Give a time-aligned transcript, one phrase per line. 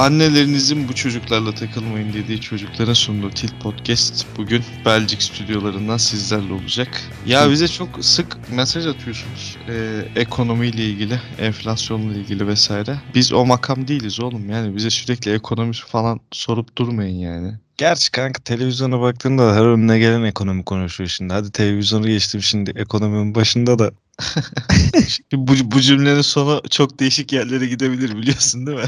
[0.00, 6.88] Annelerinizin bu çocuklarla takılmayın dediği çocuklara sunduğu Tilt Podcast bugün Belçik stüdyolarından sizlerle olacak.
[7.26, 13.00] Ya bize çok sık mesaj atıyorsunuz ee, ekonomiyle ilgili, enflasyonla ilgili vesaire.
[13.14, 17.54] Biz o makam değiliz oğlum yani bize sürekli ekonomi falan sorup durmayın yani.
[17.80, 21.32] Gerçi kanka televizyona baktığında her önüne gelen ekonomi konuşuyor şimdi.
[21.32, 23.90] Hadi televizyonu geçtim şimdi ekonominin başında da
[25.32, 28.84] bu, bu cümlenin sonu çok değişik yerlere gidebilir biliyorsun değil mi?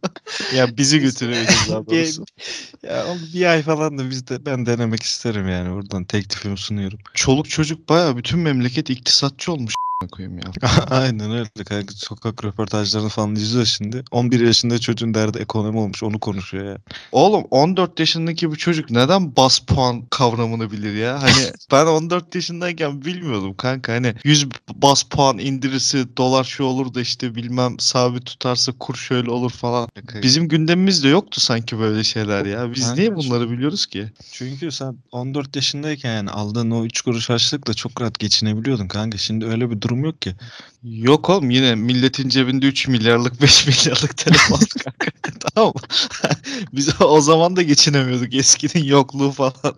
[0.56, 2.24] ya bizi götürebiliriz daha doğrusu.
[2.82, 6.98] ya bir ay falan da biz de ben denemek isterim yani buradan teklifimi sunuyorum.
[7.14, 10.68] Çoluk çocuk baya bütün memleket iktisatçı olmuş koyayım ya.
[10.90, 14.04] Aynen öyle kanka sokak röportajlarını falan izliyor şimdi.
[14.10, 16.78] 11 yaşında çocuğun derdi ekonomi olmuş onu konuşuyor ya.
[17.12, 21.22] Oğlum 14 yaşındaki bu çocuk neden bas puan kavramını bilir ya?
[21.22, 23.92] Hani ben 14 yaşındayken bilmiyordum kanka.
[23.92, 29.30] Hani 100 bas puan indirirse dolar şu olur da işte bilmem sabit tutarsa kur şöyle
[29.30, 29.88] olur falan.
[30.22, 32.72] Bizim gündemimizde yoktu sanki böyle şeyler ya.
[32.74, 34.12] Biz Kanka, niye bunları biliyoruz ki?
[34.32, 39.18] Çünkü sen 14 yaşındayken yani aldığın o 3 kuruş harçlıkla çok rahat geçinebiliyordun kanka.
[39.18, 40.34] Şimdi öyle bir durum yok ki.
[40.82, 45.10] Yok oğlum yine milletin cebinde 3 milyarlık 5 milyarlık telefon kanka.
[45.54, 45.72] tamam?
[46.72, 49.76] Biz o zaman da geçinemiyorduk eskinin yokluğu falan.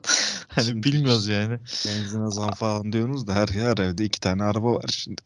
[0.48, 1.58] Hani bilmiyoruz yani.
[1.86, 5.22] Benzine zam falan diyorsunuz da her, her evde iki tane araba var şimdi.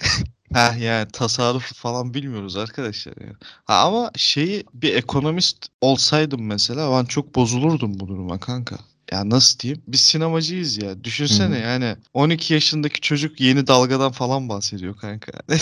[0.53, 3.33] Ha yani tasarruf falan bilmiyoruz arkadaşlar ya.
[3.65, 8.79] Ha ama şeyi bir ekonomist olsaydım mesela ben çok bozulurdum bu duruma kanka.
[9.13, 9.83] Ya nasıl diyeyim?
[9.89, 11.05] Biz sinemacıyız ya.
[11.05, 11.63] Düşünsene Hı hı.
[11.63, 15.33] yani 12 yaşındaki çocuk yeni dalgadan falan bahsediyor kanka.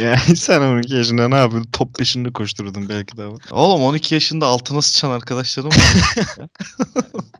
[0.00, 1.70] Yani sen 12 yaşında ne yapıyordun?
[1.72, 3.26] Top peşinde koşturdun belki de.
[3.50, 6.06] Oğlum 12 yaşında altına sıçan arkadaşlarım var.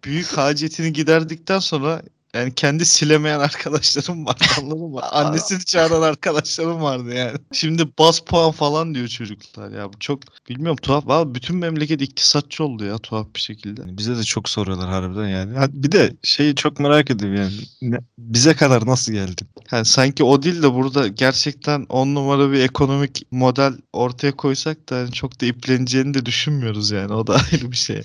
[0.04, 2.02] Büyük hacetini giderdikten sonra
[2.34, 5.00] yani kendi silemeyen arkadaşlarım var anladın mı?
[5.12, 7.38] Annesini çağıran arkadaşlarım vardı yani.
[7.52, 9.92] Şimdi bas puan falan diyor çocuklar ya.
[9.92, 11.06] Bu çok bilmiyorum tuhaf.
[11.06, 13.80] Valla bütün memleket iktisatçı oldu ya tuhaf bir şekilde.
[13.80, 15.58] Yani bize de çok soruyorlar harbiden yani.
[15.58, 17.52] Ha, Bir de şeyi çok merak ediyorum yani.
[17.82, 19.48] Ne- bize kadar nasıl geldin?
[19.72, 24.96] Yani sanki o değil de burada gerçekten on numara bir ekonomik model ortaya koysak da
[24.98, 27.12] yani çok da ipleneceğini de düşünmüyoruz yani.
[27.12, 28.02] O da ayrı bir şey.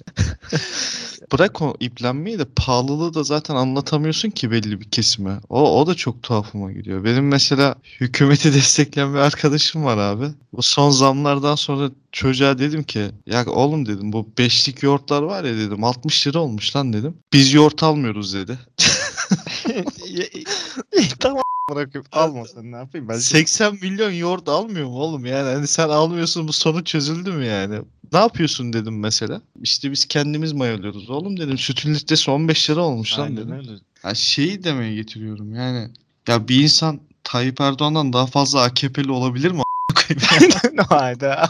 [1.34, 5.40] Bırak o iplenmeyi de pahalılığı da zaten anlatamıyorsun ki belli bir kesime.
[5.50, 7.04] O, o da çok tuhafıma gidiyor.
[7.04, 10.26] Benim mesela hükümeti destekleyen bir arkadaşım var abi.
[10.54, 15.58] Bu son zamlardan sonra çocuğa dedim ki ya oğlum dedim bu beşlik yoğurtlar var ya
[15.58, 17.18] dedim 60 lira olmuş lan dedim.
[17.34, 18.60] Biz yoğurt almıyoruz dedi.
[21.20, 23.18] tamam bırakıp alma sen ne yapayım ben.
[23.18, 27.82] 80 milyon yoğurt almıyor mu oğlum yani hani sen almıyorsun bu sonu çözüldü mü yani?
[28.14, 29.42] Ne yapıyorsun dedim mesela.
[29.62, 33.52] İşte biz kendimiz mayalıyoruz oğlum dedim sütün litresi 15 lira olmuş lan Aynen dedim.
[33.52, 33.72] öyle.
[34.04, 35.90] Ya şeyi demeye getiriyorum yani.
[36.28, 39.62] Ya bir insan Tayyip Erdoğan'dan daha fazla AKP'li olabilir mi?
[39.62, 40.78] a**ına koyayım?
[40.90, 41.50] Hayda.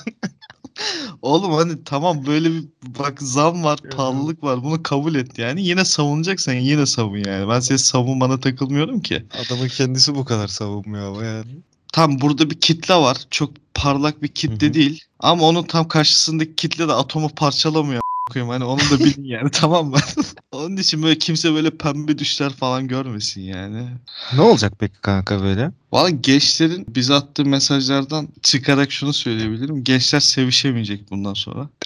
[1.22, 2.66] Oğlum hani tamam böyle bir
[3.00, 4.64] bak zam var, pahalılık var.
[4.64, 5.66] Bunu kabul et yani.
[5.66, 7.50] Yine savunacaksan yine savun yani.
[7.50, 9.24] Ben senin savunmana takılmıyorum ki.
[9.46, 11.52] Adamın kendisi bu kadar savunmuyor ama yani.
[11.94, 13.18] Tam burada bir kitle var.
[13.32, 14.74] Çok parlak bir kitle Hı hı.
[14.74, 15.04] değil.
[15.20, 18.02] Ama onun tam karşısındaki kitle de atomu parçalamıyor.
[18.28, 18.50] Koyayım.
[18.50, 19.98] Hani onu da bilin yani tamam mı?
[20.52, 23.88] Onun için böyle kimse böyle pembe düşler falan görmesin yani.
[24.34, 25.72] Ne olacak peki kanka böyle?
[25.92, 29.84] Valla gençlerin bize attığı mesajlardan çıkarak şunu söyleyebilirim.
[29.84, 31.70] Gençler sevişemeyecek bundan sonra.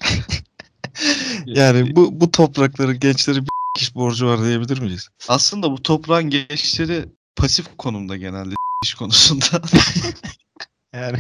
[1.46, 5.08] Yani bu bu toprakların gençleri bir iş borcu var diyebilir miyiz?
[5.28, 9.62] Aslında bu toprağın gençleri pasif konumda genelde iş konusunda.
[10.94, 11.20] Yani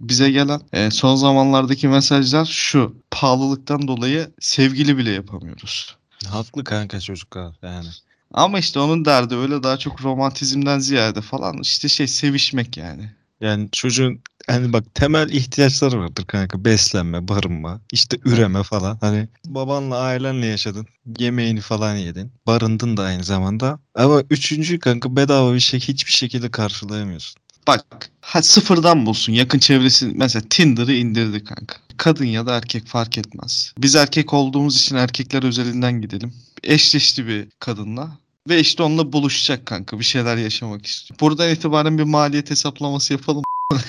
[0.00, 2.96] Bize gelen e, son zamanlardaki mesajlar şu.
[3.10, 5.96] Pahalılıktan dolayı sevgili bile yapamıyoruz.
[6.26, 7.88] haklı kanka çocuklar yani.
[8.34, 13.10] Ama işte onun derdi öyle daha çok romantizmden ziyade falan işte şey sevişmek yani.
[13.40, 16.64] Yani çocuğun hani bak temel ihtiyaçları vardır kanka.
[16.64, 18.98] Beslenme, barınma, işte üreme falan.
[19.00, 20.86] Hani babanla ailenle yaşadın.
[21.18, 22.32] Yemeğini falan yedin.
[22.46, 23.78] Barındın da aynı zamanda.
[23.94, 27.39] Ama üçüncü kanka bedava bir şey hiçbir şekilde karşılayamıyorsun.
[27.66, 31.76] Bak ha sıfırdan bulsun yakın çevresi mesela Tinder'ı indirdi kanka.
[31.96, 33.72] Kadın ya da erkek fark etmez.
[33.78, 36.34] Biz erkek olduğumuz için erkekler özelinden gidelim.
[36.62, 38.18] Eşleşti bir kadınla
[38.48, 41.20] ve işte onunla buluşacak kanka bir şeyler yaşamak istiyor.
[41.20, 43.42] Buradan itibaren bir maliyet hesaplaması yapalım.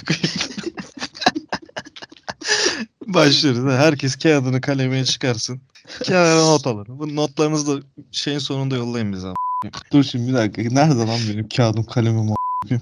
[3.07, 3.73] Başlıyoruz.
[3.73, 5.61] Herkes kağıdını kalemine çıkarsın.
[6.03, 6.85] Kenara not alın.
[6.89, 9.27] Bu notlarınızı da şeyin sonunda yollayın bize.
[9.91, 12.81] Dur şimdi bir dakika nerede lan benim kağıdım kalemim a**ayım?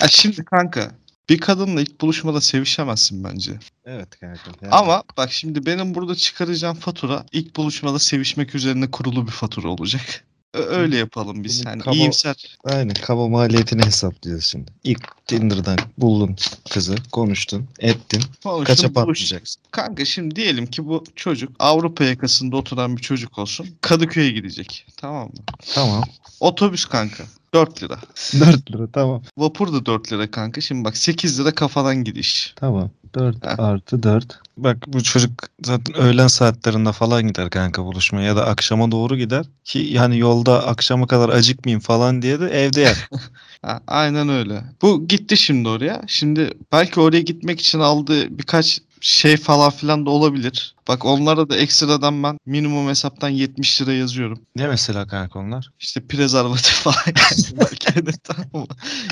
[0.00, 0.90] Ya şimdi kanka
[1.28, 3.52] bir kadınla ilk buluşmada sevişemezsin bence.
[3.84, 4.50] Evet kanka.
[4.70, 10.24] Ama bak şimdi benim burada çıkaracağım fatura ilk buluşmada sevişmek üzerine kurulu bir fatura olacak.
[10.54, 11.66] Öyle yapalım biz.
[11.66, 12.58] Hani kaba- iyimser.
[12.64, 14.72] Aynen kaba maliyetini hesaplıyoruz şimdi.
[14.84, 16.36] İlk Tinder'dan buldun
[16.70, 18.22] kızı, konuştun, ettin.
[18.42, 19.62] Konuştum, Kaça patlayacaksın?
[19.70, 23.66] Kanka şimdi diyelim ki bu çocuk Avrupa yakasında oturan bir çocuk olsun.
[23.80, 24.86] Kadıköy'e gidecek.
[24.96, 25.32] Tamam mı?
[25.74, 26.04] Tamam.
[26.40, 27.24] Otobüs kanka.
[27.54, 27.98] 4 lira.
[28.40, 29.22] 4 lira tamam.
[29.36, 30.60] Vapur da 4 lira kanka.
[30.60, 32.52] Şimdi bak 8 lira kafadan gidiş.
[32.56, 32.90] Tamam.
[33.14, 33.58] 4 Heh.
[33.58, 34.38] artı 4.
[34.56, 35.30] Bak bu çocuk
[35.62, 39.46] zaten öğlen saatlerinde falan gider kanka buluşmaya ya da akşama doğru gider.
[39.64, 43.08] Ki yani yolda akşama kadar acıkmayayım falan diye de evde yer.
[43.62, 44.64] Ha, aynen öyle.
[44.82, 46.02] Bu gitti şimdi oraya.
[46.06, 50.74] Şimdi belki oraya gitmek için aldığı birkaç şey falan filan da olabilir.
[50.88, 54.42] Bak onlara da ekstradan ben minimum hesaptan 70 lira yazıyorum.
[54.56, 55.70] ne mesela kanka onlar?
[55.80, 58.66] İşte prezervatif falan yani belki de tamam mı?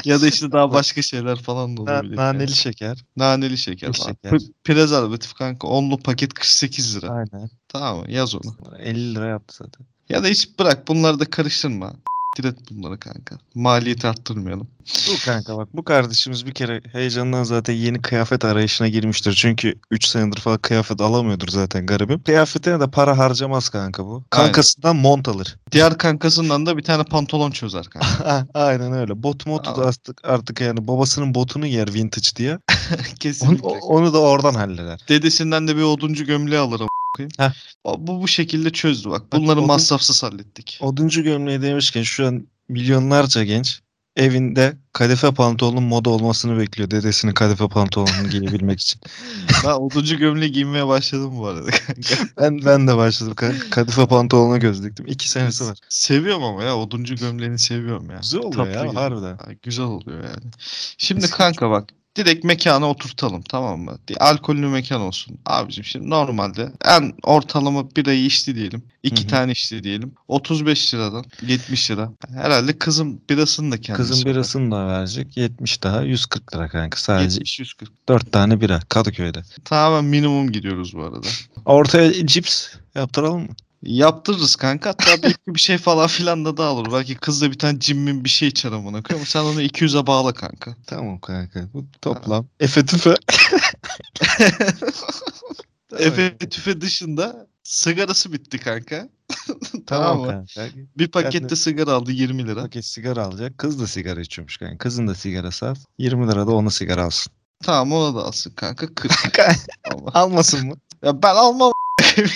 [0.05, 2.17] Ya da işte daha başka şeyler falan da Na- olabilir.
[2.17, 2.17] yani.
[2.17, 3.05] naneli şeker.
[3.17, 4.32] Naneli şeker Naneli şeker.
[4.32, 7.08] Pre- Prezervatif kanka onlu paket 48 lira.
[7.11, 7.50] Aynen.
[7.69, 8.05] Tamam?
[8.08, 8.55] Yaz onu.
[8.79, 9.87] 50 lira yaptı zaten.
[10.08, 11.93] Ya da hiç bırak bunları da karıştırma.
[12.38, 13.38] Direkt bunları kanka.
[13.55, 14.69] Maliyeti arttırmayalım.
[15.08, 19.32] Bu kanka bak bu kardeşimiz bir kere heyecandan zaten yeni kıyafet arayışına girmiştir.
[19.32, 22.23] Çünkü 3 senedir falan kıyafet alamıyordur zaten garibim.
[22.23, 24.25] Kıyafetine de para harcamaz kanka bu.
[24.31, 25.56] Kankasından mont alır.
[25.73, 28.46] Diğer kankasından da bir tane pantolon çözer kanka.
[28.55, 29.23] Aynen öyle.
[29.23, 32.50] Bot motu da artık, artık yani babasının botunu yer vintage diye.
[32.90, 33.69] Onu, Kesinlikle.
[33.69, 35.00] onu da oradan halleder.
[35.08, 36.81] Dedesinden de bir oduncu gömleği alır
[37.19, 37.32] koyayım.
[37.38, 37.50] Heh.
[37.99, 39.32] Bu bu şekilde çözdü bak.
[39.32, 40.79] Bak, Bunları odun- masrafsız hallettik.
[40.82, 43.81] Oduncu gömleği demişken şu an milyonlarca genç
[44.17, 46.91] evinde kadife pantolonun moda olmasını bekliyor.
[46.91, 49.00] Dedesinin kadife pantolonunu giyebilmek için.
[49.65, 52.15] Ben oduncu gömleği giymeye başladım bu arada kanka.
[52.41, 53.32] Ben ben de başladım.
[53.37, 55.06] Ka- Kadife pantolonuna göz diktim.
[55.06, 55.79] İki senesi var.
[55.88, 58.17] Seviyorum ama ya oduncu gömleğini seviyorum ya.
[58.23, 58.94] Güzel oluyor Tatlı ya geliyor.
[59.03, 59.37] harbiden.
[59.37, 60.50] Ha, Güzel oluyor yani.
[60.99, 63.99] Şimdi kanka bak direkt mekana oturtalım tamam mı?
[64.20, 65.38] Alkollü mekan olsun.
[65.47, 68.82] Abicim şimdi normalde en ortalama birayı içti diyelim.
[69.03, 69.31] iki Hı hı.
[69.31, 70.12] tane içti diyelim.
[70.29, 72.12] 35 liradan 70 lira.
[72.35, 74.35] Herhalde kızın birasını da kendisi öder.
[74.35, 75.37] birasını da verecek.
[75.37, 76.99] 70 daha 140 lira kanka.
[76.99, 78.09] Sadece 70 140.
[78.09, 79.43] 4 tane bira Kadıköy'de.
[79.64, 81.26] Tamamen minimum gidiyoruz bu arada.
[81.64, 83.49] Ortaya cips yaptıralım mı?
[83.83, 84.91] Yaptırırız kanka.
[84.91, 86.93] Hatta belki bir şey falan filan da daha olur.
[86.93, 89.27] Belki kız da bir tane cimmin bir şey içer amına koyayım.
[89.27, 90.77] Sen onu 200'e bağla kanka.
[90.87, 91.69] Tamam kanka.
[91.75, 92.47] Bu toplam.
[92.61, 93.15] Efe tüfe.
[95.99, 99.09] Efe tüfe dışında sigarası bitti kanka.
[99.87, 100.45] tamam Tamam mı?
[100.57, 100.73] kanka.
[100.99, 102.63] Bir pakette Yani- sigara aldı 20 lira.
[102.63, 103.59] Paket sigara alacak.
[103.59, 104.79] Kız da sigara içiyormuş kanka.
[104.79, 105.79] Kızın da sigarası az.
[105.99, 107.33] 20 lira da ona sigara alsın.
[107.65, 109.13] Tamam ona da alsın kanka 40.
[109.95, 110.75] Ama- Almasın mı?
[111.05, 111.73] ya ben almam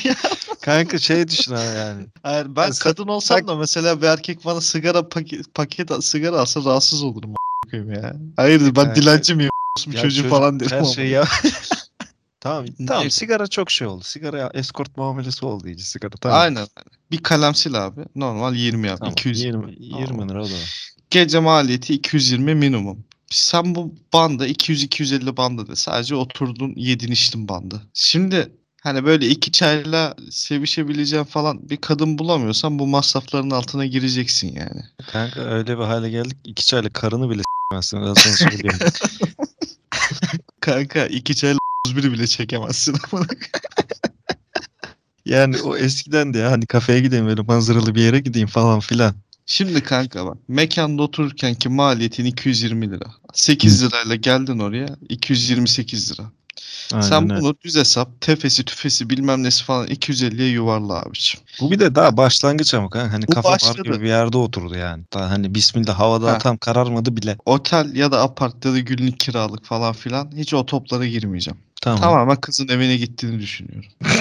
[0.05, 0.15] ya.
[0.63, 2.07] Kanka şey düşün ha yani.
[2.23, 6.41] Hayır, ben Yani kadın olsam sen- da mesela bir erkek bana sigara paket, paket sigara
[6.41, 7.35] alsa rahatsız olurum
[7.73, 8.17] ya.
[8.37, 9.51] Hayır ben Kanka- dilenci miyim?
[9.87, 11.25] Ya çocuğu çocuk falan derim Her şeyi ya.
[12.41, 12.67] tamam.
[12.89, 14.05] Tamam sigara çok şey oldu.
[14.05, 16.11] Sigara eskort muamelesi oldu iyice sigara.
[16.11, 16.39] Tamam.
[16.39, 16.67] Aynen.
[17.11, 18.01] Bir kalem sil abi.
[18.17, 18.99] Normal 20 yap.
[18.99, 19.13] Tamam.
[19.13, 19.73] 220.
[19.79, 20.55] 20, 20 lira o da.
[21.11, 23.05] Gece maliyeti 220 minimum.
[23.31, 27.83] Sen bu banda 200-250 banda de sadece oturdun yedin içtin bandı.
[27.95, 34.83] Şimdi hani böyle iki çayla sevişebileceğin falan bir kadın bulamıyorsan bu masrafların altına gireceksin yani.
[35.13, 36.37] Kanka öyle bir hale geldik.
[36.45, 38.03] iki çayla karını bile s**mezsin.
[38.03, 38.79] Ben sana söyleyeyim.
[40.61, 42.97] Kanka iki çayla 31 bile çekemezsin.
[45.25, 49.15] yani o eskiden de ya hani kafeye gideyim böyle manzaralı bir yere gideyim falan filan.
[49.47, 53.07] Şimdi kanka bak mekanda otururken ki maliyetin 220 lira.
[53.33, 56.31] 8 lirayla geldin oraya 228 lira.
[56.93, 61.45] Aynen Sen bunu düz hesap tefesi tüfesi bilmem nesi falan 250'ye yuvarla abiciğim.
[61.61, 63.13] Bu bir de daha başlangıç ama kanka.
[63.13, 63.83] Hani kafa bar başladı.
[63.83, 65.05] gibi bir yerde oturdu yani.
[65.13, 66.39] Daha hani bismillah havada Ha.
[66.39, 67.37] tam kararmadı bile.
[67.47, 71.59] Otel ya da apart ya da günlük kiralık falan filan hiç o toplara girmeyeceğim.
[71.83, 72.01] Tamam.
[72.01, 73.91] Tamamen kızın evine gittiğini düşünüyorum.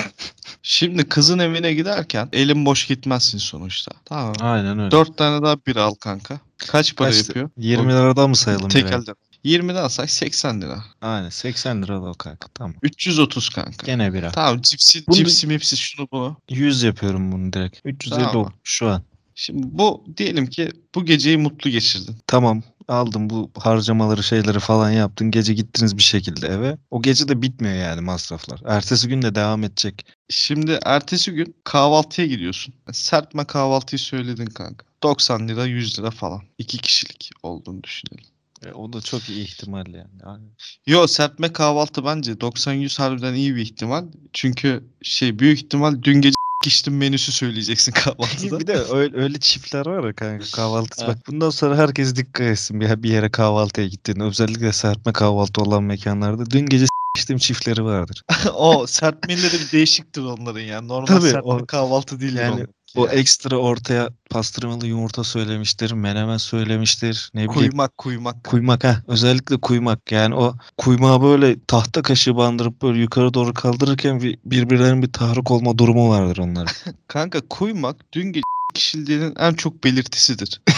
[0.64, 3.92] Şimdi kızın evine giderken elin boş gitmezsin sonuçta.
[4.06, 4.34] Tamam.
[4.40, 4.92] Aynen öyle.
[4.92, 6.40] Dört tane daha bira al kanka.
[6.58, 7.50] Kaç para Kaç- yapıyor?
[7.58, 9.02] 20 liradan mı sayalım Tek bire?
[9.46, 9.58] Elde.
[9.58, 10.84] 20'den alsak 80 lira.
[11.02, 12.48] Aynen 80 lira da o kanka.
[12.54, 12.76] Tamam.
[12.82, 13.86] 330 kanka.
[13.86, 14.32] Gene bira.
[14.32, 16.38] Tamam cipsi, Bunu- cipsi mipsi şunu bunu.
[16.50, 17.80] 100 yapıyorum bunu direkt.
[17.86, 18.54] 350 Tamam.
[18.64, 19.04] şu an.
[19.36, 22.16] Şimdi bu diyelim ki bu geceyi mutlu geçirdin.
[22.28, 25.32] Tamam aldım bu harcamaları şeyleri falan yaptın.
[25.32, 26.78] Gece gittiniz bir şekilde eve.
[26.92, 28.62] O gece de bitmiyor yani masraflar.
[28.66, 30.06] Ertesi gün de devam edecek.
[30.30, 32.74] Şimdi ertesi gün kahvaltıya gidiyorsun.
[32.92, 34.86] Serpme kahvaltıyı söyledin kanka.
[35.04, 36.42] 90 lira 100 lira falan.
[36.58, 38.26] İki kişilik olduğunu düşünelim.
[38.66, 40.44] E, o da çok iyi ihtimal yani.
[40.88, 44.06] Yo serpme kahvaltı bence 90-100 harbiden iyi bir ihtimal.
[44.34, 48.60] Çünkü şey büyük ihtimal dün gece içtim menüsü söyleyeceksin kahvaltıda.
[48.60, 51.06] bir de öyle, öyle çiftler var ya kanka kahvaltısı.
[51.06, 51.12] Ha.
[51.12, 54.24] Bak bundan sonra herkes dikkat etsin bir, bir yere kahvaltıya gittiğinde.
[54.24, 56.46] Özellikle serpme kahvaltı olan mekanlarda.
[56.52, 56.86] Dün gece
[57.18, 58.22] içtiğim çiftleri vardır.
[58.54, 60.88] o serpmeleri bir değişiktir onların yani.
[60.88, 62.68] Normal Tabii, serpme o- kahvaltı değil Yani yani.
[62.96, 63.12] O ya.
[63.12, 67.32] ekstra ortaya pastırmalı yumurta söylemiştir, menemen söylemiştir.
[67.34, 68.44] Ne bileyim Kuymak kuymak.
[68.44, 74.22] kuymak ha özellikle kuymak yani o kuymağı böyle tahta kaşığı bandırıp böyle yukarı doğru kaldırırken
[74.22, 76.74] bir, birbirlerinin bir tahrik olma durumu vardır onların.
[77.08, 78.42] Kanka kuymak dün gece
[78.74, 80.62] kişiliğinin en çok belirtisidir.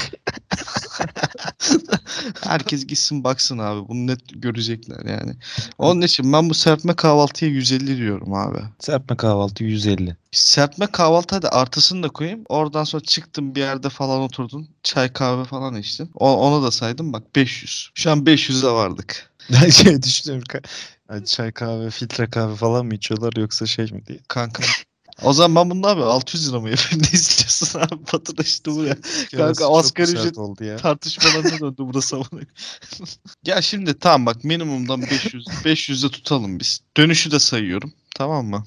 [2.44, 3.88] Herkes gitsin baksın abi.
[3.88, 5.36] Bunu net görecekler yani.
[5.77, 8.60] Onun için ben bu serpme kahvaltıya 150 diyorum abi.
[8.80, 10.18] Serpme kahvaltı 150.
[10.32, 12.44] Serpme kahvaltı hadi artısını da koyayım.
[12.50, 14.68] Oradan sonra çıktın bir yerde falan oturdun.
[14.84, 16.10] Çay kahve falan içtin.
[16.13, 17.89] O, ona da saydım bak 500.
[17.96, 19.34] Şu an 500'e vardık.
[19.50, 20.44] Ben şey düşünüyorum.
[21.25, 24.20] çay kahve, filtre kahve falan mı içiyorlar yoksa şey mi diye.
[24.27, 24.63] Kanka.
[25.22, 27.03] O zaman ben bunu abi 600 lira mı yapayım?
[27.03, 28.13] Ne istiyorsun abi?
[28.13, 28.98] Batıda işte bu ya.
[29.38, 30.77] Kanka asgari ücret oldu ya.
[30.77, 32.50] tartışmalarına döndü burası koyayım.
[33.46, 36.79] Ya şimdi tamam bak minimumdan 500 500'de tutalım biz.
[36.98, 37.93] Dönüşü de sayıyorum.
[38.15, 38.65] Tamam mı?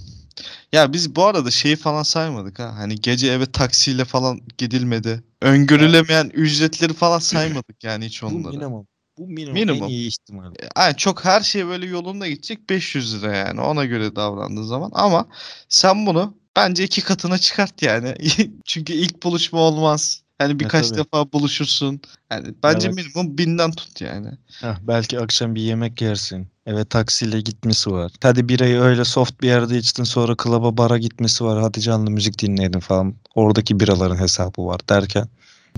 [0.73, 2.75] Ya biz bu arada şeyi falan saymadık ha.
[2.77, 5.23] Hani gece eve taksiyle falan gidilmedi.
[5.43, 8.53] Öngörülemeyen ücretleri falan saymadık yani hiç onları.
[8.57, 8.87] minimum.
[9.19, 9.83] Bu minimum, Minimum.
[9.85, 10.53] en iyi ihtimal.
[10.77, 15.27] Yani çok her şey böyle yolunda gidecek 500 lira yani ona göre davrandığı zaman ama
[15.69, 18.15] sen bunu bence iki katına çıkart yani.
[18.65, 20.23] Çünkü ilk buluşma olmaz.
[20.41, 20.99] Yani birkaç tabii.
[20.99, 22.01] defa buluşursun.
[22.31, 22.97] Yani bence Evet.
[22.97, 24.29] minimum binden tut yani.
[24.61, 26.49] Heh, belki akşam bir yemek yersin.
[26.67, 28.13] Eve taksiyle gitmesi var.
[28.23, 31.61] Hadi birayı öyle soft bir yerde içtin sonra klaba bara gitmesi var.
[31.63, 33.15] Hadi canlı müzik dinledin falan.
[33.35, 35.29] Oradaki biraların hesabı var derken.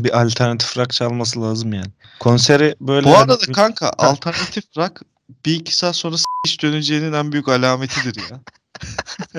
[0.04, 1.90] Bir alternatif rock çalması lazım yani.
[2.20, 5.02] Konseri böyle Bu hani arada bir- kanka alternatif rock
[5.46, 6.24] bir iki saat sonra s***
[6.62, 8.40] döneceğinin en büyük alametidir ya.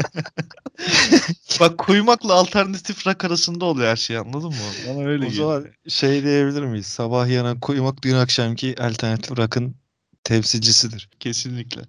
[1.60, 4.56] Bak kuymakla alternatif rock arasında oluyor her şey anladın mı?
[4.88, 5.52] Bana öyle o geliyor.
[5.62, 6.86] zaman şey diyebilir miyiz?
[6.86, 9.76] Sabah yanan kuymak dün akşamki alternatif rock'ın
[10.24, 11.10] temsilcisidir.
[11.20, 11.82] Kesinlikle.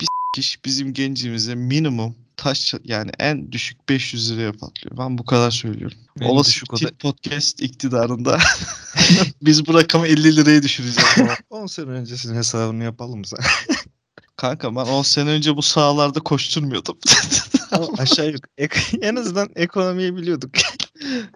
[0.00, 4.98] Bir kişi bizim gencimize minimum taş yani en düşük 500 liraya patlıyor.
[4.98, 5.98] Ben bu kadar söylüyorum.
[6.20, 8.38] En Olası düşük bir o da- tip podcast iktidarında
[9.42, 11.08] biz bu rakamı 50 liraya düşüreceğiz.
[11.14, 11.36] falan.
[11.50, 13.38] 10 sene öncesinin hesabını yapalım sen.
[14.36, 16.98] Kanka ben 10 sene önce bu sahalarda koşturmuyordum.
[17.98, 20.50] Aşağı yukarı ek- en azından ekonomiyi biliyorduk.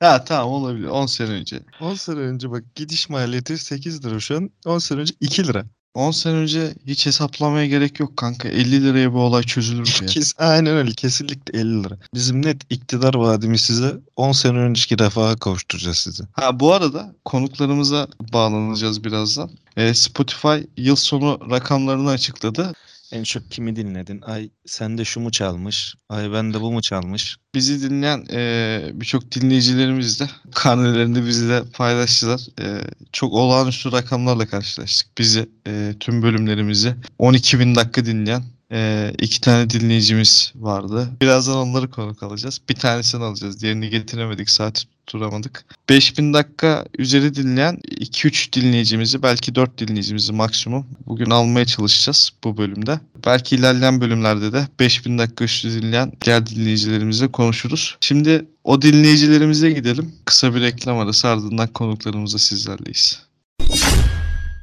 [0.00, 1.60] ha tamam olabilir 10 sene önce.
[1.80, 4.50] 10 sene önce bak gidiş maliyeti 8 lira şu an.
[4.64, 5.64] 10 sene önce 2 lira.
[5.94, 8.48] 10 sene önce hiç hesaplamaya gerek yok kanka.
[8.48, 10.06] 50 liraya bu olay çözülür ya.
[10.06, 11.98] Kes, aynen öyle kesinlikle 50 lira.
[12.14, 16.24] Bizim net iktidar vaadimiz size 10 sene önceki refaha kavuşturacağız sizi.
[16.32, 19.50] Ha bu arada konuklarımıza bağlanacağız birazdan.
[19.76, 22.72] Ee, Spotify yıl sonu rakamlarını açıkladı.
[23.14, 24.20] En çok kimi dinledin?
[24.20, 25.94] Ay sen de şu mu çalmış?
[26.08, 27.36] Ay ben de bu mu çalmış?
[27.54, 32.40] Bizi dinleyen e, birçok dinleyicilerimiz de karnelerini bizle paylaştılar.
[32.60, 32.80] E,
[33.12, 35.18] çok olağanüstü rakamlarla karşılaştık.
[35.18, 38.42] Bizi e, tüm bölümlerimizi 12 bin dakika dinleyen
[38.72, 41.08] e, iki tane dinleyicimiz vardı.
[41.20, 42.60] Birazdan onları konuk alacağız.
[42.68, 43.60] Bir tanesini alacağız.
[43.60, 44.50] Diğerini getiremedik.
[44.50, 45.64] Saati tutturamadık.
[45.88, 53.00] 5000 dakika üzeri dinleyen 2-3 dinleyicimizi belki 4 dinleyicimizi maksimum bugün almaya çalışacağız bu bölümde.
[53.26, 57.96] Belki ilerleyen bölümlerde de 5000 dakika üstü dinleyen diğer dinleyicilerimizle konuşuruz.
[58.00, 60.12] Şimdi o dinleyicilerimize gidelim.
[60.24, 63.22] Kısa bir reklam arası ardından konuklarımızla sizlerleyiz.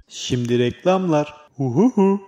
[0.07, 1.33] Şimdi reklamlar.
[1.57, 2.21] Huhuhu.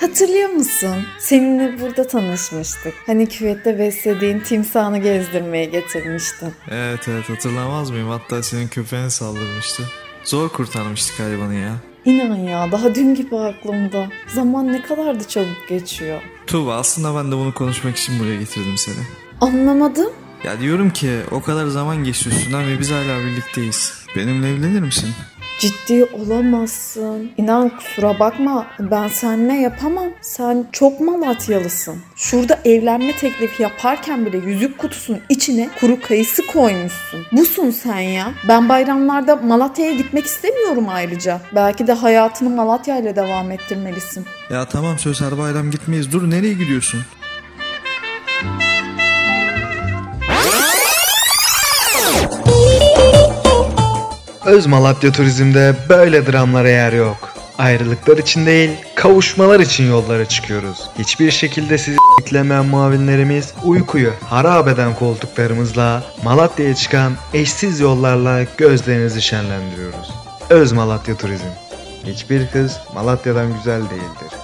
[0.00, 0.96] Hatırlıyor musun?
[1.18, 2.94] Seninle burada tanışmıştık.
[3.06, 6.52] Hani küvette beslediğin timsahını gezdirmeye getirmiştin.
[6.70, 8.08] Evet evet hatırlamaz mıyım?
[8.08, 9.82] Hatta senin köpeğine saldırmıştı.
[10.24, 11.72] Zor kurtarmıştık hayvanı ya.
[12.04, 14.08] İnan ya daha dün gibi aklımda.
[14.26, 16.20] Zaman ne kadar da çabuk geçiyor.
[16.46, 19.04] Tuğba aslında ben de bunu konuşmak için buraya getirdim seni.
[19.40, 20.12] Anlamadım.
[20.44, 23.92] Ya diyorum ki o kadar zaman geçti üstünden ve biz hala birlikteyiz.
[24.16, 25.08] Benimle evlenir misin?
[25.60, 27.30] Ciddi olamazsın.
[27.36, 30.08] İnan kusura bakma ben seninle yapamam.
[30.20, 31.96] Sen çok Malatyalısın.
[32.16, 37.26] Şurada evlenme teklifi yaparken bile yüzük kutusunun içine kuru kayısı koymuşsun.
[37.32, 38.34] Busun sen ya.
[38.48, 41.40] Ben bayramlarda Malatya'ya gitmek istemiyorum ayrıca.
[41.54, 44.26] Belki de hayatını Malatya ile devam ettirmelisin.
[44.50, 46.12] Ya tamam söz her bayram gitmeyiz.
[46.12, 47.00] Dur nereye gidiyorsun?
[54.50, 57.34] Öz Malatya Turizm'de böyle dramlara yer yok.
[57.58, 60.90] Ayrılıklar için değil, kavuşmalar için yollara çıkıyoruz.
[60.98, 70.10] Hiçbir şekilde sizi beklemeyen muavinlerimiz uykuyu harap eden koltuklarımızla Malatya'ya çıkan eşsiz yollarla gözlerinizi şenlendiriyoruz.
[70.50, 71.50] Öz Malatya Turizm.
[72.06, 74.38] Hiçbir kız Malatya'dan güzel değildir.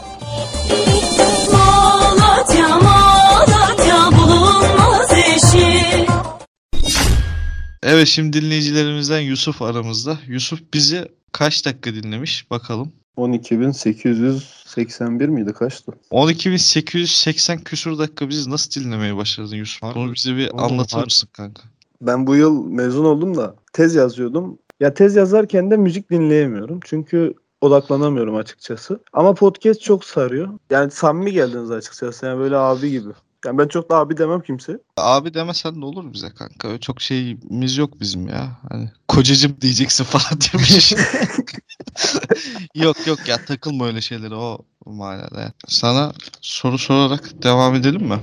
[7.88, 10.18] Evet şimdi dinleyicilerimizden Yusuf aramızda.
[10.26, 12.92] Yusuf bizi kaç dakika dinlemiş bakalım.
[13.16, 15.92] 12.881 miydi kaçtı?
[16.10, 19.94] 12.880 küsur dakika biz nasıl dinlemeye başladın Yusuf?
[19.94, 21.62] Bunu bize bir Oğlum, anlatır har- mısın kanka?
[22.02, 24.58] Ben bu yıl mezun oldum da tez yazıyordum.
[24.80, 26.80] Ya tez yazarken de müzik dinleyemiyorum.
[26.84, 29.00] Çünkü odaklanamıyorum açıkçası.
[29.12, 30.48] Ama podcast çok sarıyor.
[30.70, 32.26] Yani samimi geldiniz açıkçası.
[32.26, 33.10] Yani böyle abi gibi.
[33.46, 34.78] Yani ben çok da abi demem kimse.
[34.96, 36.68] Abi demesen de olur bize kanka.
[36.68, 38.58] Öyle çok şeyimiz yok bizim ya.
[38.70, 40.92] Hani kocacım diyeceksin falan demiş.
[42.74, 45.52] yok yok ya takılma öyle şeylere o manada.
[45.68, 48.18] Sana soru sorarak devam edelim mi?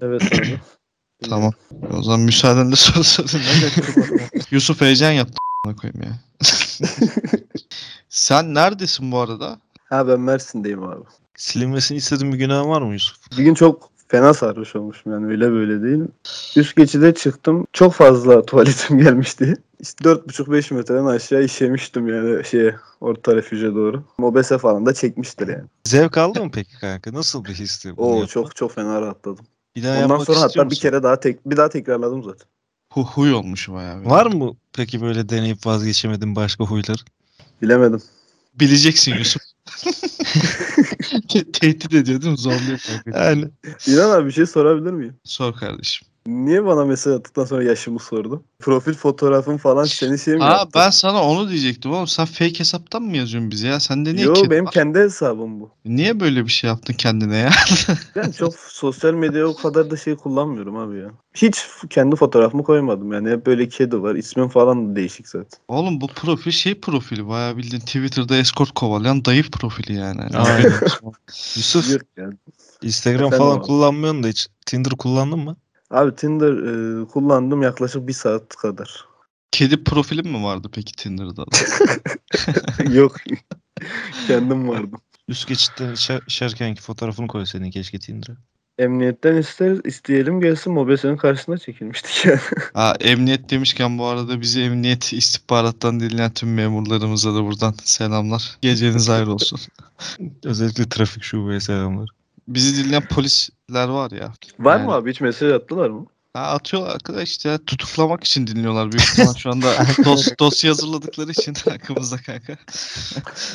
[0.00, 0.60] Evet abi.
[1.30, 1.52] Tamam.
[1.98, 3.26] O zaman müsaadenle soru.
[3.38, 4.18] Ne bekliyorum?
[4.50, 5.34] Yusuf heyecan yaptı
[5.80, 6.18] koyayım ya.
[8.08, 9.60] Sen neredesin bu arada?
[9.88, 11.04] Ha ben Mersin'deyim abi.
[11.36, 13.16] Silinmesini istediğin bir günah var mı Yusuf?
[13.38, 16.04] Bir gün çok fena sarhoş olmuşum yani öyle böyle değil.
[16.56, 17.66] Üst geçide çıktım.
[17.72, 19.54] Çok fazla tuvaletim gelmişti.
[19.80, 24.04] İşte 4,5-5 metreden aşağı işemiştim yani şeye orta refüje doğru.
[24.18, 25.64] Mobese falan da çekmiştir yani.
[25.84, 27.12] Zevk aldın mı peki kanka?
[27.12, 27.92] Nasıl bir histi?
[27.96, 29.44] Oo çok çok fena rahatladım.
[29.76, 30.82] Bir daha Ondan sonra hatta bir musun?
[30.82, 32.46] kere daha tek bir daha tekrarladım zaten.
[32.92, 34.04] Hu huy olmuşum bayağı.
[34.04, 37.04] Var mı peki böyle deneyip vazgeçemediğin başka huylar?
[37.62, 38.02] Bilemedim.
[38.54, 39.42] Bileceksin Yusuf.
[41.52, 42.38] Tehdit ediyor değil mi?
[42.38, 43.24] Zorluyor kanka.
[43.24, 43.44] Yani.
[43.86, 45.16] İnan abi bir şey sorabilir miyim?
[45.24, 46.08] Sor kardeşim.
[46.26, 48.44] Niye bana mesaj attıktan sonra yaşımı sordu?
[48.58, 50.70] Profil fotoğrafım falan seni şey mi Ha yaptı?
[50.78, 52.06] ben sana onu diyecektim oğlum.
[52.06, 53.80] Sen fake hesaptan mı yazıyorsun bize ya?
[53.80, 54.72] Sende niye Yo kedi benim var?
[54.72, 55.70] kendi hesabım bu.
[55.84, 57.50] Niye böyle bir şey yaptın kendine ya?
[58.16, 61.10] Ben çok sosyal medya o kadar da şey kullanmıyorum abi ya.
[61.34, 63.30] Hiç kendi fotoğrafımı koymadım yani.
[63.30, 64.14] Hep böyle kedi var.
[64.14, 65.60] İsmim falan da değişik zaten.
[65.68, 70.20] Oğlum bu profil şey profili bayağı bildiğin Twitter'da escort kovalayan dayı profili yani.
[70.36, 70.72] Aynen.
[71.56, 72.34] Yusuf Yok yani.
[72.82, 73.66] Instagram Efendim falan abi?
[73.66, 75.56] kullanmıyorsun da hiç Tinder kullandın mı?
[75.92, 79.04] Abi Tinder e, kullandım yaklaşık bir saat kadar.
[79.50, 81.44] Kedi profilin mi vardı peki Tinder'da?
[82.94, 83.16] Yok.
[84.26, 85.00] Kendim vardım.
[85.28, 88.36] Üst geçitten işer, işerkenki fotoğrafını koysaydın keşke Tinder'a.
[88.78, 92.40] Emniyetten ister, isteyelim gelsin mobesenin karşısına çekilmiştik yani.
[92.74, 98.58] Ha, emniyet demişken bu arada bizi emniyet istihbarattan dinleyen tüm memurlarımıza da buradan selamlar.
[98.62, 99.60] Geceniz hayır olsun.
[100.44, 102.08] Özellikle trafik şubeye selamlar.
[102.54, 104.32] Bizi dinleyen polisler var ya.
[104.58, 106.06] Var Yani- mı abi hiç mesaj attılar mı?
[106.34, 109.66] Ha, atıyorlar arkadaş ya tutuklamak için dinliyorlar büyük ihtimal şu anda
[110.04, 112.56] dos, dosya hazırladıkları için hakkımızda kanka.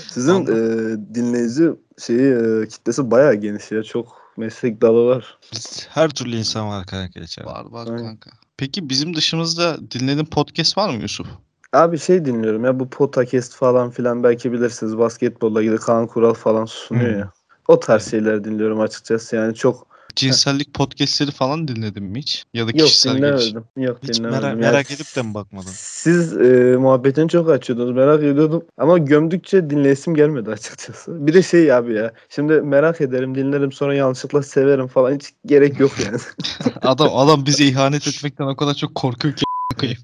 [0.07, 1.09] Sizin Anladım.
[1.11, 1.69] e, dinleyici
[2.05, 2.33] şeyi
[2.63, 3.83] e, kitlesi bayağı geniş ya.
[3.83, 5.37] Çok meslek dalı var.
[5.53, 7.49] Biz, her türlü insan var kanka içeride.
[7.49, 8.03] Var var Aynen.
[8.05, 8.29] kanka.
[8.57, 11.27] Peki bizim dışımızda dinlediğin podcast var mı Yusuf?
[11.73, 16.65] Abi şey dinliyorum ya bu podcast falan filan belki bilirsiniz basketbolla ilgili Kaan Kural falan
[16.65, 17.19] sunuyor Hı.
[17.19, 17.31] ya.
[17.67, 22.43] O tarz şeyler dinliyorum açıkçası yani çok Cinsellik podcastleri falan dinledin mi hiç?
[22.53, 23.63] Ya da yok kişisel dinlemedim.
[23.77, 24.41] Yok Hiç dinlemedim.
[24.41, 25.71] merak, Yani merak edip de mi bakmadın?
[25.73, 31.27] Siz e, muhabbetini çok açıyordunuz merak ediyordum ama gömdükçe dinleyesim gelmedi açıkçası.
[31.27, 35.79] Bir de şey abi ya şimdi merak ederim dinlerim sonra yanlışlıkla severim falan hiç gerek
[35.79, 36.17] yok yani.
[36.81, 39.43] Adam adam bize ihanet etmekten o kadar çok korkuyor ki
[39.79, 39.99] koyayım.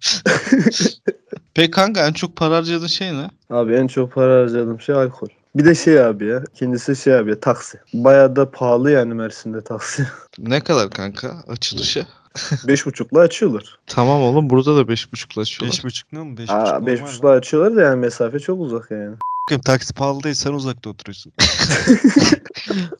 [1.53, 3.29] Peki kanka en çok para harcadığın şey ne?
[3.49, 5.27] Abi en çok para harcadığım şey alkol.
[5.55, 6.43] Bir de şey abi ya.
[6.55, 7.79] ikincisi şey abi ya taksi.
[7.93, 10.07] Bayağı da pahalı yani Mersin'de taksi.
[10.37, 12.05] Ne kadar kanka açılışı?
[12.67, 13.79] Beş buçukla açıyorlar.
[13.87, 15.77] Tamam oğlum burada da beş buçukla açıyorlar.
[15.77, 16.37] Beş buçuk ne mi?
[16.37, 19.15] Beş Aa, buçuk beş buçukla açıyorlar da yani mesafe çok uzak yani.
[19.45, 21.33] Bakayım taksi pahalı değil sen uzakta oturuyorsun.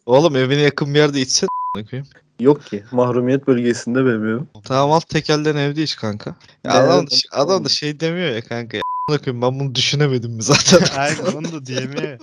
[0.06, 2.08] Oğlum evine yakın bir yerde içsen a**ına koyayım.
[2.40, 2.84] Yok ki.
[2.92, 4.48] Mahrumiyet bölgesinde benim evim.
[4.64, 6.36] Tamam al tekelden evde iç kanka.
[6.64, 8.78] Ya adam, da, evet, adam da şey demiyor ya kanka.
[8.78, 10.80] Ya, koyayım ben bunu düşünemedim mi zaten?
[11.00, 12.20] Aynen onu da diyemiyor.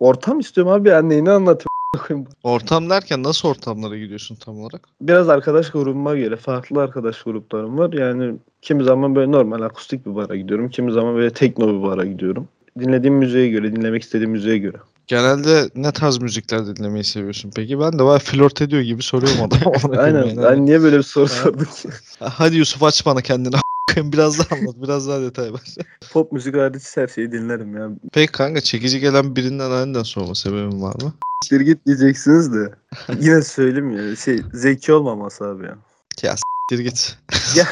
[0.00, 2.26] Ortam istiyorum abi ya neyini anlatayım.
[2.42, 4.88] Ortam derken nasıl ortamlara gidiyorsun tam olarak?
[5.00, 7.92] Biraz arkadaş grubuma göre farklı arkadaş gruplarım var.
[7.92, 10.70] Yani kimi zaman böyle normal akustik bir bara gidiyorum.
[10.70, 12.48] Kimi zaman böyle tekno bir bara gidiyorum.
[12.78, 14.76] Dinlediğim müziğe göre, dinlemek istediğim müziğe göre.
[15.08, 17.80] Genelde ne tarz müzikler dinlemeyi seviyorsun peki?
[17.80, 19.98] Ben de var flört ediyor gibi soruyorum adama.
[20.02, 20.24] Aynen.
[20.24, 20.42] Yani.
[20.42, 21.88] Ben niye böyle bir soru sordun ki?
[22.20, 23.54] Hadi Yusuf aç bana kendini.
[23.96, 24.74] biraz daha anlat.
[24.82, 25.60] Biraz daha detay ver.
[26.12, 27.90] Pop müzik hariç her şeyi dinlerim ya.
[28.12, 31.12] Peki kanka çekici gelen birinden aniden sorma sebebin var mı?
[31.52, 32.74] Bir git diyeceksiniz de.
[33.20, 34.16] Yine söyleyeyim ya.
[34.16, 35.78] Şey zeki olmaması abi ya.
[36.22, 37.18] Ya s**tir git.
[37.56, 37.66] Ya,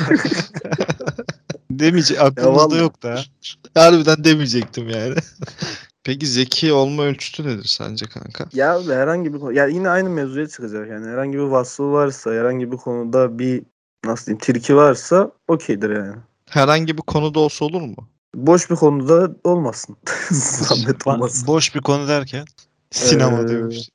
[1.71, 3.21] Demeyecek aklımızda yok da.
[3.75, 5.15] Harbiden demeyecektim yani.
[6.07, 8.45] Peki zeki olma ölçütü nedir sence kanka?
[8.53, 9.53] ya herhangi bir konu.
[9.53, 11.07] Ya yine aynı mevzuya çıkacak yani.
[11.07, 13.63] Herhangi bir vasfı varsa, herhangi bir konuda bir
[14.05, 16.17] nasıl diyeyim tirki varsa okeydir yani.
[16.51, 17.97] Herhangi bir konuda olsa olur mu?
[18.35, 19.97] Boş bir konuda olmasın.
[20.31, 21.47] Zahmet olmasın.
[21.47, 22.45] boş bir konu derken
[22.91, 23.77] sinema Ee, diyormuş.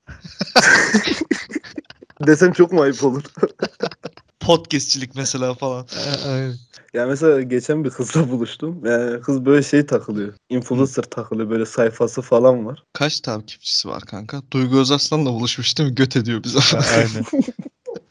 [2.27, 3.23] Desem çok mu ayıp olur?
[4.41, 5.87] Podcastçilik mesela falan.
[6.27, 6.55] Aynen.
[6.93, 8.85] Ya mesela geçen bir kızla buluştum.
[8.85, 10.33] Yani kız böyle şey takılıyor.
[10.49, 11.49] Influencer takılıyor.
[11.49, 12.83] Böyle sayfası falan var.
[12.93, 14.41] Kaç takipçisi var kanka?
[14.51, 15.95] Duygu Özaslan'la buluşmuş değil mi?
[15.95, 16.59] Göt ediyor bize.
[16.77, 17.25] Aynen.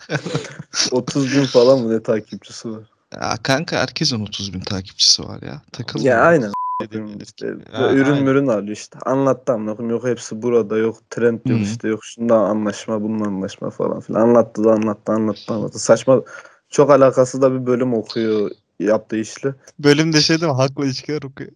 [0.90, 2.83] 30 bin falan mı ne takipçisi var.
[3.14, 5.62] ya kanka herkesin 30 bin takipçisi var ya.
[5.73, 6.09] Takılma.
[6.09, 6.53] Ya aynen.
[6.81, 7.25] Dediğim gibi.
[7.73, 8.25] Ürün aynen.
[8.25, 8.99] mürün alıyor işte.
[9.07, 11.11] Anlattı amına Yok hepsi burada yok.
[11.11, 11.62] Trend yok Hı.
[11.62, 11.88] işte.
[11.88, 14.21] Yok şundan anlaşma bununla anlaşma falan filan.
[14.21, 15.79] Anlattı da anlattı anlattı anlattı.
[15.79, 16.23] Saçma
[16.71, 19.55] çok alakasız da bir bölüm okuyor yaptığı işle.
[19.79, 20.57] Bölümde şey değil mi?
[20.57, 21.51] Haklı ilişkiler okuyor.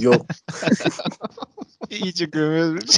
[0.00, 0.26] Yok
[1.90, 2.96] İyice gömüyoruz.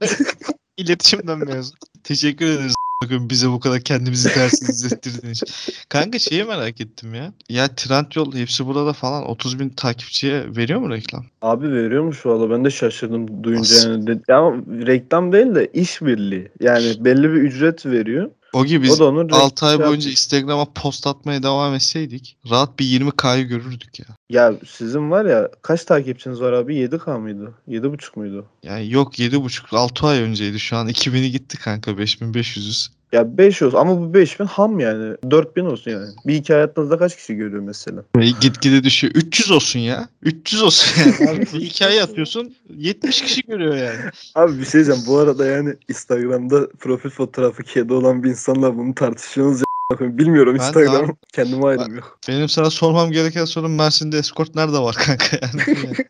[0.76, 1.74] İletişimden mezun.
[2.04, 5.48] Teşekkür ederiz bakın bize bu kadar kendimizi dersiz izlettirdiğin için.
[5.88, 7.32] Kanka şeyi merak ettim ya.
[7.48, 11.26] Ya Trendyol hepsi burada falan 30 bin takipçiye veriyor mu reklam?
[11.42, 13.90] Abi veriyormuş valla ben de şaşırdım duyunca Nasıl?
[13.90, 14.06] yani.
[14.06, 16.48] De- Ama reklam değil de işbirliği.
[16.60, 18.30] Yani belli bir ücret veriyor.
[18.52, 20.12] O gibi o biz da onun 6 ay boyunca yapıyor.
[20.12, 24.06] Instagram'a post atmaya devam etseydik rahat bir 20K'yı görürdük ya.
[24.30, 26.74] Ya sizin var ya kaç takipçiniz var abi?
[26.74, 27.54] 7K mıydı?
[27.68, 28.46] 7.5 muydu?
[28.62, 32.90] Yani yok 7,5 6 ay önceydi şu an 2000'i gitti kanka 5500'üz.
[33.12, 35.16] Ya 5 olsun ama bu 5000 ham yani.
[35.30, 36.06] 4000 olsun yani.
[36.26, 38.02] Bir iki hayatınızda kaç kişi görüyor mesela?
[38.16, 39.12] Ve gitgide düşüyor.
[39.14, 40.08] 300 olsun ya.
[40.22, 41.30] 300 olsun yani.
[41.30, 43.98] Abi, bir hikaye atıyorsun 70 kişi görüyor yani.
[44.34, 45.00] Abi bir şey diyeceğim.
[45.06, 49.62] Bu arada yani Instagram'da profil fotoğrafı kedi olan bir insanla bunu tartışıyorsunuz.
[50.00, 51.04] Bilmiyorum Ben Instagram.
[51.04, 52.18] abi- Kendime ayrım yok.
[52.28, 55.62] Benim sana sormam gereken soru Mersin'de escort nerede var kanka yani?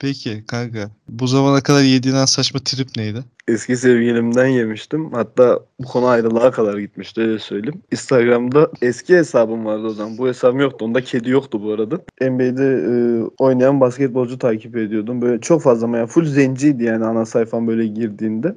[0.00, 3.24] Peki kanka bu zamana kadar yediğin en saçma trip neydi?
[3.48, 5.12] Eski sevgilimden yemiştim.
[5.12, 7.82] Hatta bu konu ayrılığa kadar gitmişti öyle söyleyeyim.
[7.92, 10.18] Instagram'da eski hesabım vardı o zaman.
[10.18, 10.84] Bu hesabım yoktu.
[10.84, 11.96] Onda kedi yoktu bu arada.
[12.20, 12.94] NBA'de e,
[13.38, 15.22] oynayan basketbolcu takip ediyordum.
[15.22, 18.56] Böyle çok fazla ama full zenciydi yani ana sayfam böyle girdiğinde.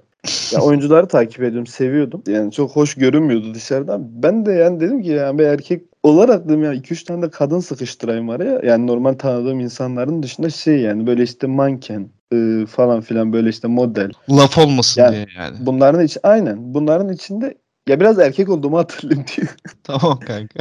[0.54, 2.24] Ya oyuncuları takip ediyorum, seviyordum.
[2.28, 4.24] Yani çok hoş görünmüyordu dışarıdan.
[4.24, 7.60] Ben de yani dedim ki yani bir erkek olarak dedim ya 2-3 tane de kadın
[7.60, 8.60] sıkıştırayım araya.
[8.64, 13.68] Yani normal tanıdığım insanların dışında şey yani böyle işte manken e, falan filan böyle işte
[13.68, 14.12] model.
[14.30, 15.58] Laf olmasın Yani- diye yani.
[15.60, 16.74] Bunların iç aynen.
[16.74, 17.58] Bunların içinde
[17.90, 19.56] ya biraz erkek olduğumu hatırlayayım diyor.
[19.84, 20.60] Tamam kanka.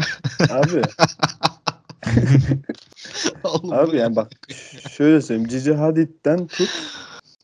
[0.50, 0.82] Abi
[3.70, 4.28] abi yani bak
[4.90, 5.48] şöyle söyleyeyim.
[5.48, 6.70] Cici Hadid'den tut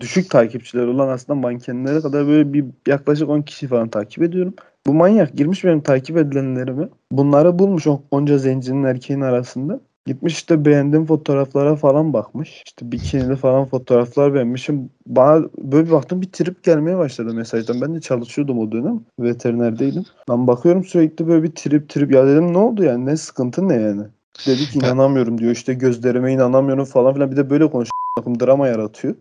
[0.03, 4.55] düşük takipçileri olan aslında mankenlere kadar böyle bir yaklaşık 10 kişi falan takip ediyorum.
[4.87, 6.89] Bu manyak girmiş benim takip edilenlerimi.
[7.13, 9.81] Bunları bulmuş on- onca zencinin erkeğin arasında.
[10.07, 12.63] Gitmiş işte beğendiğim fotoğraflara falan bakmış.
[12.67, 14.91] İşte bikinili falan fotoğraflar beğenmişim.
[15.07, 17.81] Bana böyle bir baktım bir trip gelmeye başladı mesajdan.
[17.81, 19.01] Ben de çalışıyordum o dönem.
[19.19, 20.05] Veterinerdeydim.
[20.29, 22.13] Ben bakıyorum sürekli böyle bir trip trip.
[22.13, 24.03] Ya dedim ne oldu yani ne sıkıntı ne yani?
[24.47, 27.31] Dedi ki inanamıyorum diyor işte gözlerime inanamıyorum falan filan.
[27.31, 27.93] Bir de böyle konuşuyor.
[28.19, 29.15] Bakın drama yaratıyor.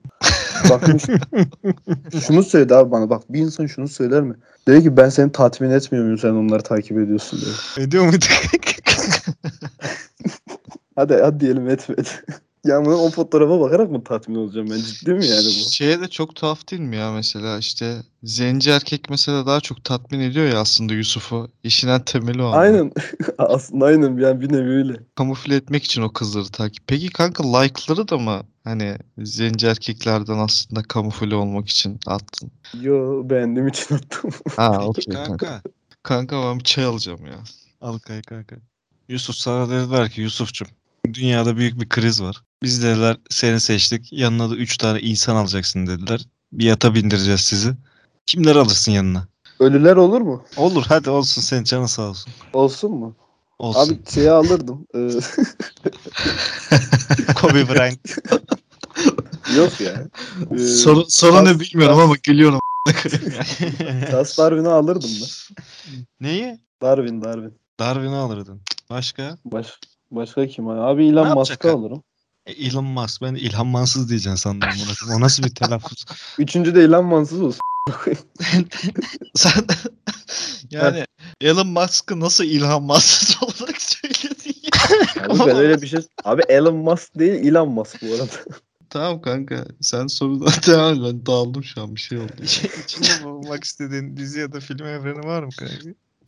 [0.95, 1.19] İşte-
[2.27, 4.35] şunu söyledi abi bana bak bir insan şunu söyler mi?
[4.67, 7.85] Dedi ki ben seni tatmin etmiyor muyum sen onları takip ediyorsun diyor.
[7.87, 8.25] Ediyor muydu?
[10.95, 12.09] Hadi hadi diyelim etmedi.
[12.65, 15.71] Ya bunu o fotoğrafa bakarak mı tatmin olacağım ben ciddi mi yani bu?
[15.71, 20.19] Şeye de çok tuhaf değil mi ya mesela işte zenci erkek mesela daha çok tatmin
[20.19, 21.47] ediyor ya aslında Yusuf'u.
[21.63, 22.45] İşin en temeli o.
[22.45, 22.57] ama.
[22.57, 22.91] Aynen.
[23.37, 24.93] Aslında aynen yani bir nevi öyle.
[25.15, 26.83] Kamufle etmek için o kızları takip.
[26.87, 32.51] Peki kanka like'ları da mı hani zenci erkeklerden aslında kamufle olmak için attın?
[32.81, 34.31] Yo beğendiğim için attım.
[34.55, 35.37] Ha Peki okey kanka.
[35.37, 35.61] kanka.
[36.03, 37.39] Kanka ben bir çay alacağım ya.
[37.81, 38.55] Al kay kanka.
[39.09, 40.67] Yusuf sana dediler ki Yusuf'cum
[41.13, 42.43] dünyada büyük bir kriz var.
[42.63, 44.13] Biz dediler seni seçtik.
[44.13, 46.25] Yanına da 3 tane insan alacaksın dediler.
[46.53, 47.73] Bir yata bindireceğiz sizi.
[48.25, 49.27] Kimleri alırsın yanına?
[49.59, 50.43] Ölüler olur mu?
[50.57, 52.33] Olur hadi olsun senin canın sağ olsun.
[52.53, 53.15] Olsun mu?
[53.59, 53.93] Olsun.
[53.93, 54.87] Abi şeyi alırdım.
[54.95, 54.99] Ee,
[57.35, 57.99] Kobe Bryant.
[59.57, 60.07] yok ya.
[60.51, 62.59] Ee, Soru, soru ne bilmiyorum ama gülüyorum.
[64.11, 65.27] Charles Darwin'i alırdım ben.
[66.21, 66.59] Neyi?
[66.81, 67.53] Darwin Darwin.
[67.79, 68.61] Darwin'i alırdın.
[68.89, 69.37] Başka?
[69.45, 69.67] Baş,
[70.11, 70.67] başka kim?
[70.67, 70.79] abi?
[70.79, 72.03] Abi Elon Musk'ı alırım.
[72.45, 73.21] E, Elon Musk.
[73.21, 74.69] Ben İlhan Mansız diyeceksin sandım.
[75.07, 75.15] Ona.
[75.15, 76.05] O nasıl bir telaffuz?
[76.37, 77.61] Üçüncü de Elon Musk'ız olsun.
[79.35, 79.51] Sen
[80.71, 81.05] yani
[81.41, 85.29] Elon Musk'ı nasıl ilham mahsus olarak söyledin ya?
[85.29, 85.99] Abi ben öyle bir şey...
[86.23, 88.25] Abi Elon Musk değil Elon Musk bu arada.
[88.89, 91.01] Tamam kanka sen sorudan devam et.
[91.03, 92.31] Ben dağıldım şu an bir şey oldu.
[92.83, 95.75] İçinde bulunmak istediğin dizi ya da film evreni var mı kanka?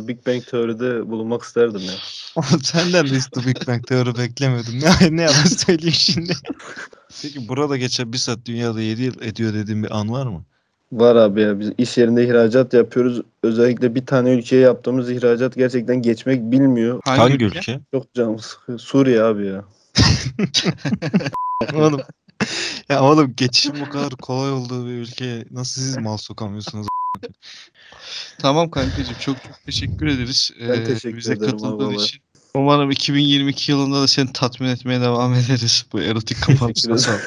[0.01, 1.93] Big Bang Teori'de bulunmak isterdim ya.
[2.35, 4.73] Oğlum senden de hiç The Big Bang Theory beklemiyordum.
[4.81, 6.33] Ne, ne yalan söyleyeyim şimdi.
[7.21, 10.43] Peki burada geçen bir saat dünyada 7 yıl ediyor dediğin bir an var mı?
[10.91, 13.21] Var abi ya biz iş yerinde ihracat yapıyoruz.
[13.43, 17.01] Özellikle bir tane ülkeye yaptığımız ihracat gerçekten geçmek bilmiyor.
[17.05, 17.79] Hangi, ülke?
[17.91, 18.79] Çok canım sıkıyor.
[18.79, 19.65] Suriye abi ya.
[21.73, 22.01] oğlum.
[22.89, 26.87] Ya oğlum geçişin bu kadar kolay olduğu bir ülkeye nasıl siz mal sokamıyorsunuz?
[28.39, 30.51] Tamam kankacığım çok çok teşekkür ederiz.
[30.59, 31.95] Ben ee, teşekkür bize ederim katıldığın abi.
[31.95, 32.21] için.
[32.55, 35.85] Umarım 2022 yılında da seni tatmin etmeye devam ederiz.
[35.93, 37.17] Bu erotik kapanışına sağ ol.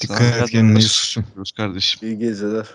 [0.00, 1.24] Dikkat et kendine Yusuf'cum.
[1.56, 2.08] Kardeşim.
[2.08, 2.66] İyi geceler.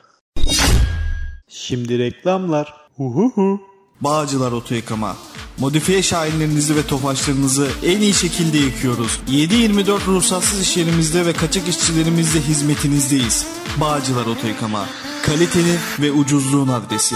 [1.47, 2.73] Şimdi reklamlar.
[2.95, 3.61] Huhuhu.
[4.01, 5.15] Bağcılar Oto Yıkama.
[5.59, 9.19] Modifiye şahinlerinizi ve tofaşlarınızı en iyi şekilde yıkıyoruz.
[9.29, 13.47] 7-24 ruhsatsız iş yerimizde ve kaçak işçilerimizle hizmetinizdeyiz.
[13.77, 14.85] Bağcılar Oto Yıkama.
[15.25, 17.15] Kalitenin ve ucuzluğun adresi.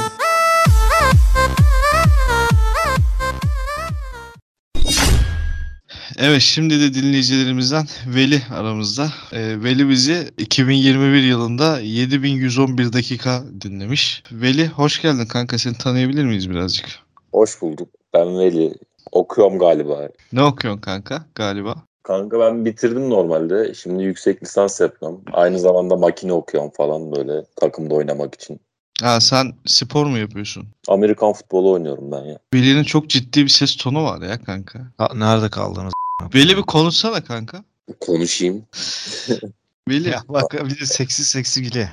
[6.18, 9.10] Evet şimdi de dinleyicilerimizden Veli aramızda.
[9.34, 14.24] Ee, Veli bizi 2021 yılında 7111 dakika dinlemiş.
[14.32, 16.86] Veli hoş geldin kanka seni tanıyabilir miyiz birazcık?
[17.34, 17.90] Hoş bulduk.
[18.14, 18.74] Ben Veli.
[19.12, 20.10] Okuyorum galiba.
[20.34, 21.76] Ne okuyorsun kanka galiba?
[22.04, 23.74] Kanka ben bitirdim normalde.
[23.74, 25.22] Şimdi yüksek lisans yapıyorum.
[25.34, 28.60] Aynı zamanda makine okuyorum falan böyle takımda oynamak için.
[29.02, 30.68] Ha sen spor mu yapıyorsun?
[30.88, 32.38] Amerikan futbolu oynuyorum ben ya.
[32.54, 34.80] Veli'nin çok ciddi bir ses tonu var ya kanka.
[34.98, 35.94] Ha, nerede kaldınız?
[36.36, 37.64] Veli bir konuşsana kanka.
[38.00, 38.66] Konuşayım.
[39.90, 41.88] Veli Ya bak bir de seksi seksi gülüyor.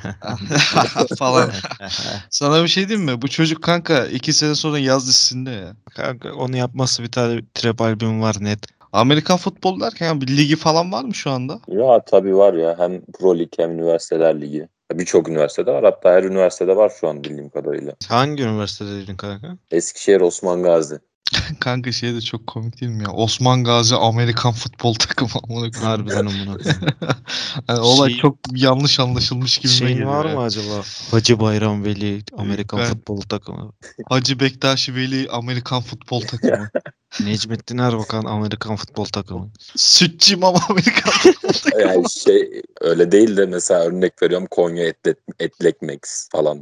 [1.18, 1.50] falan.
[2.30, 3.22] Sana bir şey diyeyim mi?
[3.22, 5.74] Bu çocuk kanka iki sene sonra yaz dizisinde ya.
[5.96, 8.77] Kanka onu yapması bir tane trap albüm var net.
[8.92, 11.60] Amerikan futbol derken bir ligi falan var mı şu anda?
[11.68, 14.68] Ya tabii var ya hem Pro Lig hem Üniversiteler Ligi.
[14.92, 15.84] Birçok üniversitede var.
[15.84, 17.92] Hatta her üniversitede var şu an bildiğim kadarıyla.
[18.08, 19.56] Hangi üniversitedeydin kanka?
[19.70, 20.98] Eskişehir Osman Gazi.
[21.60, 23.10] Kanka şey de çok komik değil mi ya?
[23.12, 25.72] Osman Gazi Amerikan futbol takımı amına koyayım.
[25.74, 26.80] Harbiden amına koyayım.
[27.68, 30.34] Yani olay Şey- çok yanlış anlaşılmış gibi Şeyin geliyor var ya.
[30.34, 30.82] mı acaba?
[31.10, 33.72] Hacı Bayram Veli Amerikan Ben- futbol takımı.
[34.08, 36.70] Hacı Bektaşi Veli Amerikan futbol takımı.
[37.20, 39.50] Necmettin Erbakan Amerikan futbol takımı.
[39.76, 41.82] Sütçü İmam Amerikan futbol takımı.
[41.82, 46.60] Yani şey öyle değil de mesela örnek veriyorum Konya Etlet, Etlekmex falan.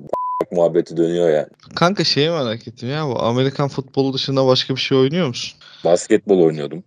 [0.51, 1.46] Muhabbeti dönüyor yani.
[1.75, 5.59] Kanka şeyi merak ettim ya bu Amerikan futbolu dışında başka bir şey oynuyor musun?
[5.87, 6.85] Basketbol oynuyordum.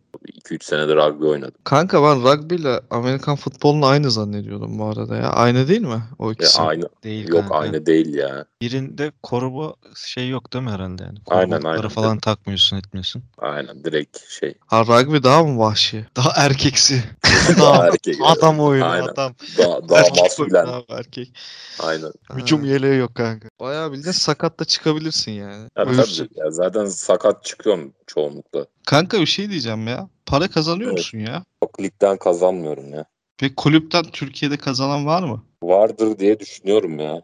[0.49, 1.53] 2-3 senedir rugby oynadım.
[1.63, 5.29] Kanka ben rugby ile Amerikan futbolunu aynı zannediyordum bu arada ya.
[5.29, 6.61] Aynı değil mi o Ya ikisi?
[6.61, 7.55] aynı Değil yok kanka.
[7.57, 8.45] aynı değil ya.
[8.61, 11.17] Birinde koruma şey yok değil mi herhalde yani?
[11.27, 11.87] Aynen, aynen.
[11.87, 13.23] falan takmıyorsun etmiyorsun.
[13.37, 14.53] Aynen direkt şey.
[14.67, 16.05] Ha rugby daha mı vahşi?
[16.15, 17.03] Daha erkeksi.
[17.59, 18.15] Daha erkek.
[18.23, 19.07] Adam oyunu Aynen.
[19.07, 19.33] adam.
[19.57, 20.65] Daha, daha Erkek maskülen.
[20.65, 21.33] oyunu abi, erkek.
[21.79, 22.11] Aynen.
[22.35, 23.47] Hücum yeleği yok kanka.
[23.59, 25.61] Bayağı bildiğin sakat da çıkabilirsin yani.
[25.77, 26.29] Ya, tabii.
[26.35, 28.65] Ya zaten sakat çıkıyorum çoğunlukla.
[28.89, 30.09] Kanka bir şey diyeceğim ya.
[30.25, 30.97] Para kazanıyor Evet.
[30.97, 31.43] musun ya?
[31.63, 33.05] Çok ligden kazanmıyorum ya.
[33.37, 35.43] Peki kulüpten Türkiye'de kazanan var mı?
[35.63, 37.21] Vardır diye düşünüyorum ya.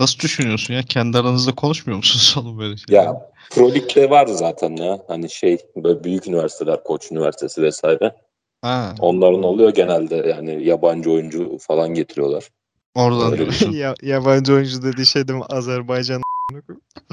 [0.00, 0.82] Nasıl düşünüyorsun ya?
[0.82, 2.96] Kendi aranızda konuşmuyor musunuz oğlum böyle şey?
[2.96, 4.98] Ya Pro Lig'de var zaten ya.
[5.08, 8.16] Hani şey böyle büyük üniversiteler, Koç Üniversitesi vesaire.
[8.62, 12.48] Ha, Onların oluyor genelde yani yabancı oyuncu falan getiriyorlar.
[12.94, 13.70] oradan diyorsun.
[13.72, 15.44] ya, yabancı oyuncu dediği şey değil mi?
[15.50, 16.22] Azerbaycan.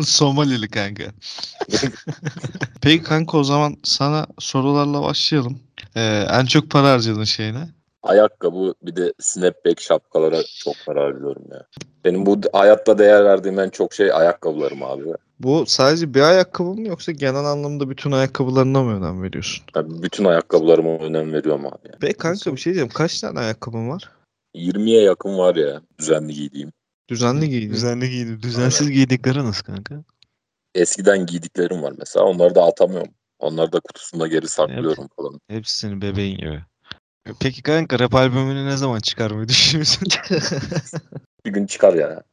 [0.01, 1.03] Somalili kanka.
[2.81, 5.59] Peki kanka o zaman sana sorularla başlayalım.
[5.95, 7.69] Ee, en çok para harcadığın şey ne?
[8.03, 11.65] Ayakkabı bir de snapback şapkalara çok para harcıyorum ya.
[12.05, 15.03] Benim bu hayatta değer verdiğim en çok şey ayakkabılarım abi.
[15.39, 19.65] Bu sadece bir ayakkabı mı yoksa genel anlamda bütün ayakkabılarına mı önem veriyorsun?
[19.75, 21.79] Yani bütün ayakkabılarıma önem veriyorum abi.
[21.85, 21.97] Yani.
[22.01, 22.91] Peki kanka bir şey diyeceğim.
[22.93, 24.09] Kaç tane ayakkabın var?
[24.55, 26.71] 20'ye yakın var ya düzenli giydiğim.
[27.09, 27.73] Düzenli giydin.
[27.73, 28.43] Düzenli giydi.
[28.43, 30.03] Düzensiz giydikleri nasıl kanka?
[30.75, 32.25] Eskiden giydiklerim var mesela.
[32.25, 33.11] Onları da atamıyorum.
[33.39, 35.39] Onları da kutusunda geri saklıyorum falan.
[35.47, 36.63] Hepsi senin bebeğin gibi.
[37.39, 40.07] Peki kanka rap albümünü ne zaman çıkarmayı düşünüyorsun?
[41.45, 42.23] Bir gün çıkar ya.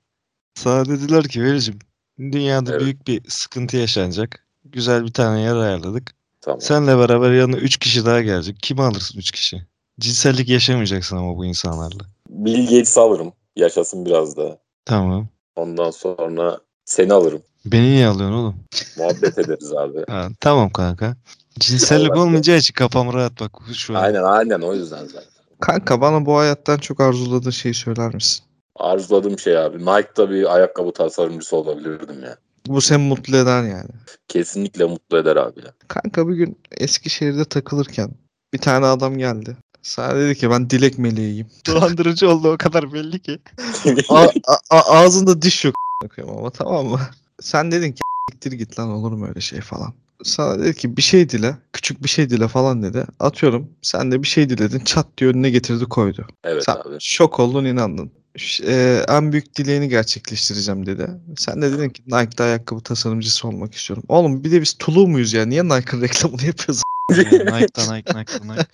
[0.55, 1.79] Sana dediler ki Velicim
[2.19, 2.81] dünyada Evet.
[2.83, 4.47] büyük bir sıkıntı yaşanacak.
[4.65, 6.15] Güzel bir tane yer ayarladık.
[6.41, 6.61] Tamam.
[6.61, 8.57] Senle beraber yanına 3 kişi daha gelecek.
[8.63, 9.67] Kimi alırsın 3 kişi?
[10.01, 12.05] Cinsellik yaşamayacaksın ama bu insanlarla.
[12.29, 13.33] Bill Gates'i alırım.
[13.57, 14.59] Yaşasın biraz da.
[14.85, 15.29] Tamam.
[15.57, 17.42] Ondan sonra seni alırım.
[17.64, 18.57] Beni niye alıyorsun oğlum?
[18.99, 20.05] Muhabbet ederiz abi.
[20.09, 21.16] Ha, tamam kanka.
[21.59, 24.03] Cinsellik olmayacağı için kafam rahat bak şu an.
[24.03, 25.29] Aynen aynen o yüzden zaten.
[25.61, 28.45] Kanka bana bu hayattan çok arzuladığın şeyi söyler misin?
[28.77, 29.79] Arzuladığım şey abi.
[29.79, 32.37] Nike'da bir ayakkabı tasarımcısı olabilirdim ya.
[32.66, 33.90] Bu seni mutlu eder yani.
[34.29, 35.73] Kesinlikle mutlu eder abi ya.
[35.88, 38.11] Kanka bir gün Eskişehir'de takılırken
[38.55, 39.57] bir tane adam geldi.
[39.83, 41.47] Sana dedi ki ben dilek meleğiyim.
[41.66, 43.38] Dolandırıcı oldu o kadar belli ki.
[44.09, 47.01] A- a- a- ağzında diş yok a**ına ama tamam mı?
[47.40, 48.01] Sen dedin ki
[48.33, 49.92] gittir git lan olur mu öyle şey falan.
[50.25, 53.05] Sana dedi ki bir şey dile, küçük bir şey dile falan dedi.
[53.21, 56.27] Atıyorum sen de bir şey diledin çat diye önüne getirdi koydu.
[56.45, 56.97] Evet Sen abi.
[57.01, 58.11] şok oldun inandın.
[58.37, 61.11] Ş- e, en büyük dileğini gerçekleştireceğim dedi.
[61.37, 64.05] Sen de dedin ki Nike'da ayakkabı tasarımcısı olmak istiyorum.
[64.09, 65.47] Oğlum bir de biz Tulu muyuz ya?
[65.47, 66.83] Niye Nike'ın reklamını yapıyoruz?
[67.11, 68.66] Nike'dan Nike Nike Nike.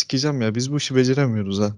[0.00, 1.72] Sikeceğim ya biz bu işi beceremiyoruz ha.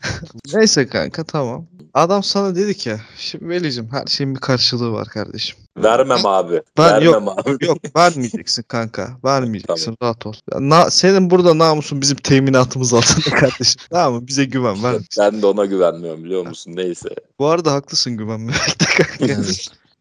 [0.54, 1.66] Neyse kanka tamam.
[1.94, 5.58] Adam sana dedi ki şimdi Veli'cim her şeyin bir karşılığı var kardeşim.
[5.76, 6.62] Vermem abi.
[6.78, 7.66] Ben Vermem yok abi.
[7.66, 9.16] yok vermeyeceksin kanka.
[9.24, 10.32] Vermeyeceksin rahat ol.
[10.58, 13.80] Na- senin burada namusun bizim teminatımız altında kardeşim.
[13.90, 14.28] Tamam mı?
[14.28, 14.96] Bize güven ver.
[15.18, 16.72] Ben de ona güvenmiyorum biliyor musun?
[16.76, 17.08] Neyse.
[17.38, 19.42] Bu arada haklısın güvenmemekte kanka.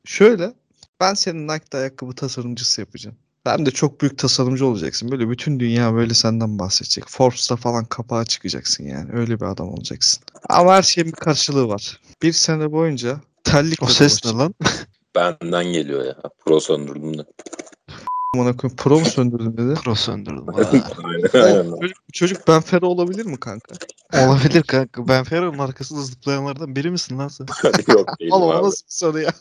[0.05, 0.53] Şöyle
[0.99, 3.17] ben senin Nike'da ayakkabı tasarımcısı yapacağım.
[3.43, 5.11] Hem de çok büyük tasarımcı olacaksın.
[5.11, 7.03] Böyle bütün dünya böyle senden bahsedecek.
[7.07, 9.09] Forbes'ta falan kapağa çıkacaksın yani.
[9.13, 10.23] Öyle bir adam olacaksın.
[10.49, 11.99] Ama her şeyin bir karşılığı var.
[12.23, 14.53] Bir sene boyunca terlikle O ses ne lan?
[15.15, 16.15] Benden geliyor ya.
[16.45, 17.25] Pro söndürdüm de.
[18.35, 19.73] Amına koyayım pro mu söndürdün dedi.
[19.73, 20.45] Pro söndürdüm.
[21.33, 21.71] Aynen.
[21.79, 23.75] Çocuk, çocuk ben Fero olabilir mi kanka?
[24.13, 25.07] Olabilir kanka.
[25.07, 27.45] Ben Ferro'nun arkasında zıplayanlardan biri misin lan sen?
[27.87, 28.67] Yok değilim Oğlum o abi.
[28.67, 29.31] nasıl bir soru ya?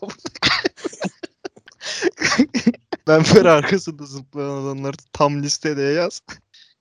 [3.07, 6.23] Ben Ferro arkasında zıplayan adamları Tam listede yaz.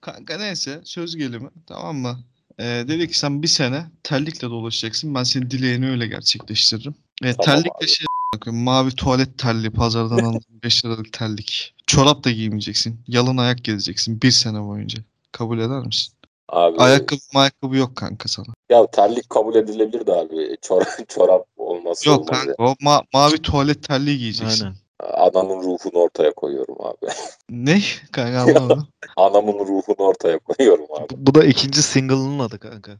[0.01, 2.19] Kanka neyse söz gelimi tamam mı?
[2.59, 5.15] Ee, dedi ki sen bir sene terlikle dolaşacaksın.
[5.15, 6.95] Ben senin dileğini öyle gerçekleştiririm.
[7.23, 7.87] Ee, Tamam terlikle abi.
[7.87, 8.05] şey
[8.35, 11.73] bakıyorum, mavi tuvalet terliği pazardan alınan 5 liralık terlik.
[11.87, 13.01] Çorap da giymeyeceksin.
[13.07, 14.99] Yalın ayak gezeceksin bir sene boyunca.
[15.31, 16.13] Kabul eder misin?
[16.49, 18.47] Abi, Ayakkabı ayakkabı yok kanka sana.
[18.69, 20.57] Ya terlik kabul edilebilir de abi.
[20.61, 22.55] Çorap, çorap olması Yok olmaz kanka ya.
[22.57, 24.65] o ma- mavi tuvalet terliği giyeceksin.
[24.65, 24.77] Aynen.
[24.99, 27.11] Anamın ruhunu ortaya koyuyorum abi.
[27.49, 27.81] Ne?
[28.11, 28.87] Kanka anlamadım.
[29.17, 31.09] Anamın ruhunu ortaya koyuyorum abi.
[31.09, 32.91] Bu, bu da ikinci single'ının adı kanka.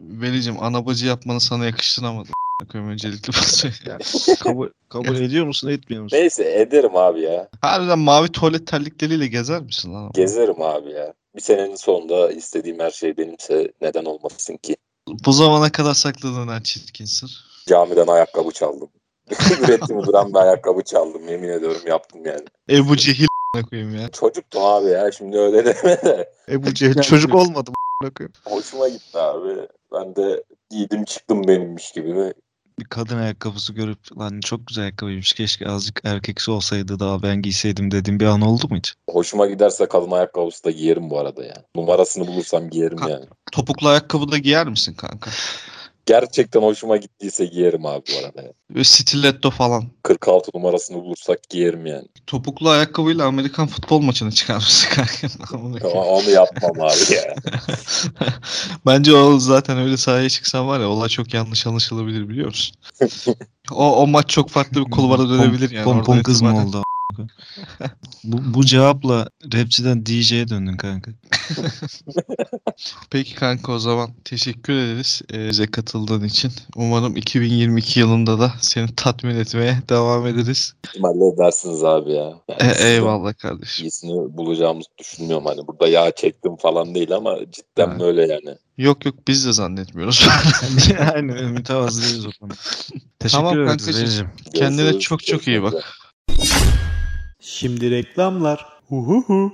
[0.00, 2.32] Velicim anabacı yapmanı sana yakıştıramadım.
[2.72, 3.32] Koyayım öncelikle.
[4.40, 6.16] Kabul, kabul ediyor musun etmiyor musun?
[6.16, 7.48] Neyse ederim abi ya.
[7.60, 10.10] Harbiden mavi tuvalet terlikleriyle gezer misin lan?
[10.14, 11.14] Gezerim abi ya.
[11.36, 14.76] Bir senenin sonunda istediğim her şey benimse neden olmasın ki?
[15.08, 17.44] Bu zamana kadar sakladığın en çirkin sır.
[17.68, 18.90] Camiden ayakkabı çaldım.
[19.60, 21.28] Üretimi duran bir ayakkabı çaldım.
[21.28, 22.44] Yemin ediyorum yaptım yani.
[22.70, 23.26] Ebu Cehil
[23.70, 24.08] koyayım ya.
[24.08, 26.30] Çocuktum abi ya şimdi öyle deme de.
[26.48, 27.70] Ebu Cehil çocuk olmadı
[28.16, 28.32] koyayım?
[28.44, 29.68] Hoşuma gitti abi.
[29.92, 32.16] Ben de giydim çıktım benimmiş gibi.
[32.16, 32.34] ve
[32.78, 37.90] Bir kadın ayakkabısı görüp lan çok güzel ayakkabıymış keşke azıcık erkeksi olsaydı daha ben giyseydim
[37.90, 38.94] dediğim bir an oldu mu hiç?
[39.10, 41.54] Hoşuma giderse kadın ayakkabısı da giyerim bu arada ya.
[41.76, 43.24] Numarasını bulursam giyerim Ka- yani.
[43.52, 45.30] Topuklu ayakkabı da giyer misin kanka?
[46.06, 48.52] Gerçekten hoşuma gittiyse giyerim abi bu arada.
[48.70, 49.84] Böyle stiletto falan.
[50.02, 52.08] 46 numarasını bulursak giyerim yani.
[52.26, 55.88] Topuklu ayakkabıyla Amerikan futbol maçına çıkar mısın kanka?
[55.88, 57.34] Onu yapmam abi ya.
[58.86, 62.76] Bence o zaten öyle sahaya çıksan var ya olay çok yanlış anlaşılabilir biliyor musun?
[63.72, 65.84] o, o maç çok farklı bir kulvara dönebilir yani.
[65.84, 66.82] Pompon kız mı oldu?
[67.22, 67.26] A**?
[68.24, 71.10] bu, bu cevapla rapçiden DJ'ye döndün kanka.
[73.10, 76.52] Peki kanka o zaman teşekkür ederiz e, bize katıldığın için.
[76.76, 80.74] Umarım 2022 yılında da seni tatmin etmeye devam ederiz.
[80.86, 82.32] İhtimalle edersiniz abi ya.
[82.48, 83.86] Yani E, eyvallah kardeşim.
[83.86, 85.46] iyisini bulacağımızı düşünmüyorum.
[85.46, 88.00] Hani burada yağ çektim falan değil ama cidden Ha.
[88.00, 88.58] böyle yani.
[88.78, 90.28] Yok yok biz de zannetmiyoruz.
[91.14, 92.54] Aynen mütevazı değiliz o konuda.
[93.18, 94.28] Teşekkür Tamam ederiz kankacığım.
[94.54, 95.74] Kendine çok çok iyi bak.
[97.58, 98.66] Şimdi reklamlar.
[98.88, 99.52] Huhuhu.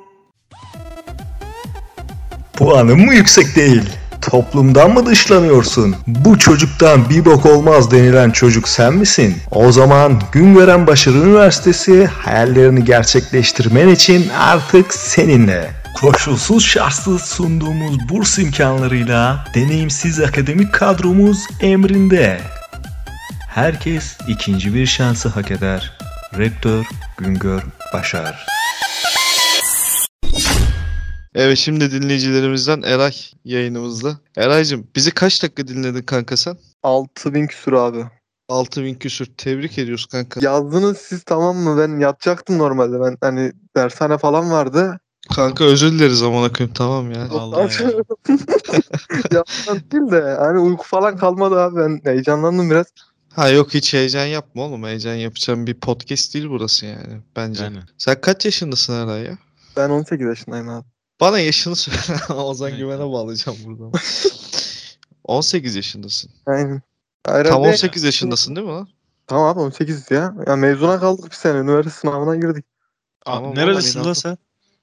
[2.53, 3.83] Puanın mı yüksek değil?
[4.23, 5.97] Toplumdan mı dışlanıyorsun?
[6.07, 9.37] Bu çocuktan bir bok olmaz denilen çocuk sen misin?
[9.51, 15.71] O zaman Güngören Başarı Üniversitesi hayallerini gerçekleştirmen için artık seninle.
[16.01, 22.41] Koşulsuz şartsız sunduğumuz burs imkanlarıyla deneyimsiz akademik kadromuz emrinde.
[23.49, 26.10] Herkes ikinci bir şansı hak eder.
[26.39, 26.87] Rektör
[27.19, 27.63] Güngör
[27.95, 28.47] Başar.
[31.35, 33.13] Evet şimdi dinleyicilerimizden Eray
[33.45, 34.19] yayınımızda.
[34.37, 36.57] Eray'cım bizi kaç dakika dinledin kanka sen?
[36.83, 38.05] 6000 küsur abi.
[38.49, 39.27] 6000 küsür.
[39.27, 40.41] Tebrik ediyoruz kanka.
[40.43, 41.79] Yazdınız siz tamam mı?
[41.79, 43.01] Ben yatacaktım normalde.
[43.01, 45.01] Ben hani dershane falan vardı.
[45.35, 47.29] Kanka özür dileriz amına koyayım tamam ya.
[47.31, 47.69] Allah ya.
[49.33, 51.77] Yaptan değil de hani uyku falan kalmadı abi.
[51.81, 52.87] Ben heyecanlandım biraz.
[53.35, 54.85] Ha yok hiç heyecan yapma oğlum.
[54.85, 57.65] Heyecan yapacağım bir podcast değil burası yani bence.
[57.65, 57.79] Yani.
[57.99, 59.39] Sen kaç yaşındasın Eray ya?
[59.77, 60.87] Ben 18 yaşındayım abi.
[61.21, 61.99] Bana yaşını söyle.
[62.35, 62.77] Ozan.
[62.77, 63.93] Güven'e bağlayacağım buradan.
[65.25, 66.31] 18 yaşındasın.
[66.47, 66.83] Aynen.
[67.23, 68.89] Tam Herhalde- 18 yaşındasın değil mi lan?
[69.27, 70.35] Tamam abi 18 ya.
[70.47, 71.59] Ya mezuna kaldık bir sene.
[71.59, 72.65] Üniversite sınavına girdik.
[73.25, 74.39] Tamam, Neredesin vallahi lan sen?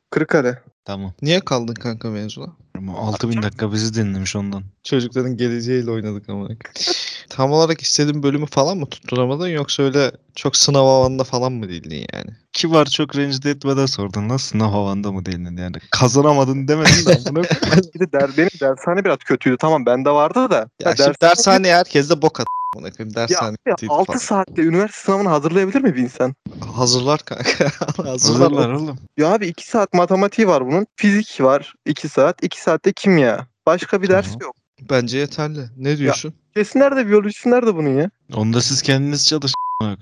[0.10, 0.62] Kırıkkale.
[0.88, 1.14] Tamam.
[1.22, 2.48] Niye kaldın kanka mezuna?
[2.78, 4.64] Ama 6000 dakika bizi dinlemiş ondan.
[4.84, 6.48] Çocukların geleceğiyle oynadık ama.
[7.30, 12.06] Tam olarak istediğin bölümü falan mı tutturamadın yoksa öyle çok sınav havanında falan mı değildin
[12.14, 12.30] yani?
[12.54, 14.30] Kibar çok rencide etmeden sordun.
[14.30, 15.76] Nasıl sınav havanda mı değildin yani?
[15.92, 17.24] Kazanamadın demedin de.
[17.24, 17.36] koyayım.
[17.96, 19.58] Bir de der, benim dershane biraz kötüydü.
[19.60, 20.56] Tamam bende vardı da.
[20.56, 22.48] Ya Ya şimdi dershane- dershaneye herkes de bok at.
[22.76, 24.18] Ona koyayım Ya, dershane ya değil 6 falan.
[24.20, 26.36] saatte üniversite sınavını hazırlayabilir mi bir insan?
[26.76, 27.44] Hazırlar kanka.
[27.98, 28.08] Hazırlar.
[28.08, 28.98] Hazırlar oğlum.
[29.18, 30.88] Ya abi 2 saat matematiği var bunun.
[30.96, 32.44] Fizik var 2 saat.
[32.44, 33.48] 2 saatte kimya.
[33.66, 34.40] Başka bir ders Tamam.
[34.42, 34.56] yok.
[34.90, 35.60] Bence yeterli.
[35.78, 36.34] Ne diyorsun?
[36.56, 38.10] Kesin nerede biyolojisi nerede bunun ya?
[38.34, 39.56] Onu da siz kendiniz çalışın.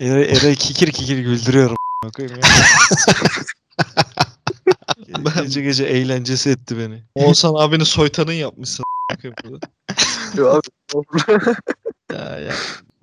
[0.00, 1.76] Ere, Ere kikir kikir güldürüyorum.
[2.04, 2.10] ya.
[5.42, 7.02] gece gece eğlencesi etti beni.
[7.14, 8.84] Oğuzhan abinin soytanın yapmışsın.
[12.12, 12.52] Ya ya.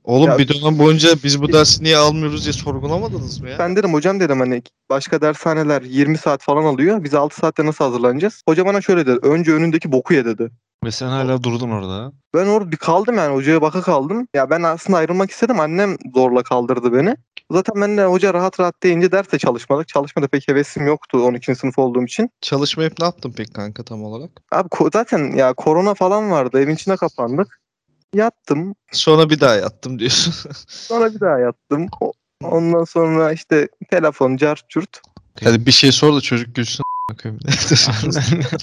[0.03, 3.59] Oğlum Ya- bir dönem boyunca biz bu dersi niye almıyoruz diye sorgulamadınız mı ya?
[3.59, 7.03] ben dedim hocam dedim hani başka dershaneler 20 saat falan alıyor.
[7.03, 8.41] Biz 6 saatte nasıl hazırlanacağız?
[8.49, 9.19] Hoca bana şöyle dedi.
[9.27, 10.49] Önce önündeki boku ye dedi.
[10.85, 11.93] Ve sen hala durdun orada.
[11.93, 12.11] ha.
[12.33, 14.27] Ben orada bir kaldım yani hocaya baka kaldım.
[14.33, 15.59] Ya ben aslında ayrılmak istedim.
[15.59, 17.15] Annem zorla kaldırdı beni.
[17.51, 19.87] Zaten ben de hoca rahat rahat deyince derste çalışmadık.
[19.87, 21.55] Çalışmada pek hevesim yoktu 12.
[21.55, 22.29] sınıf olduğum için.
[22.41, 24.31] Çalışmayıp ne yaptın peki kanka tam olarak?
[24.51, 26.61] Abi ko- zaten ya korona falan vardı.
[26.61, 27.59] Evin içine kapandık.
[28.13, 28.75] Yattım.
[28.91, 30.33] Sonra bir daha yattım diyorsun.
[30.67, 31.87] Sonra bir daha yattım.
[32.01, 35.01] O- Ondan sonra işte telefon, cart, cürt.
[35.43, 36.83] Hadi bir şey sor da çocuk gülsün.
[37.11, 37.39] Bakayım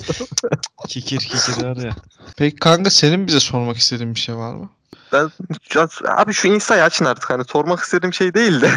[0.88, 1.96] kikir kikir var ya.
[2.36, 4.70] Peki kanka senin bize sormak istediğin bir şey var mı?
[5.12, 5.30] Ben
[6.08, 7.30] abi şu Insta'yı açın artık.
[7.30, 8.70] Hani sormak istediğim şey değil de.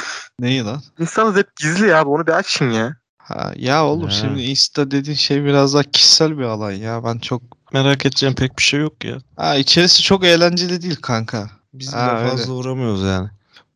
[0.40, 0.82] Neyi lan?
[0.98, 2.04] İnsanız hep gizli ya.
[2.04, 2.96] Onu bir açın ya.
[3.18, 4.10] Ha, ya oğlum Ha.
[4.10, 7.04] şimdi Insta dediğin şey biraz daha kişisel bir alan ya.
[7.04, 7.42] Ben çok...
[7.72, 9.18] Merak edeceğim pek bir şey yok ya.
[9.36, 11.50] Ha içerisi çok eğlenceli değil kanka.
[11.74, 12.30] Biz Ha, de öyle.
[12.30, 13.28] fazla uğramıyoruz yani.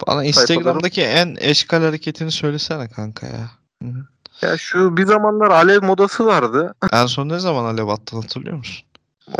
[0.06, 3.50] Bana Instagram'daki en eşkal hareketini söylesene kanka ya.
[3.82, 4.06] Hı hı.
[4.42, 6.74] Ya şu bir zamanlar alev modası vardı.
[6.92, 8.85] En son ne zaman alev attın hatırlıyor musun?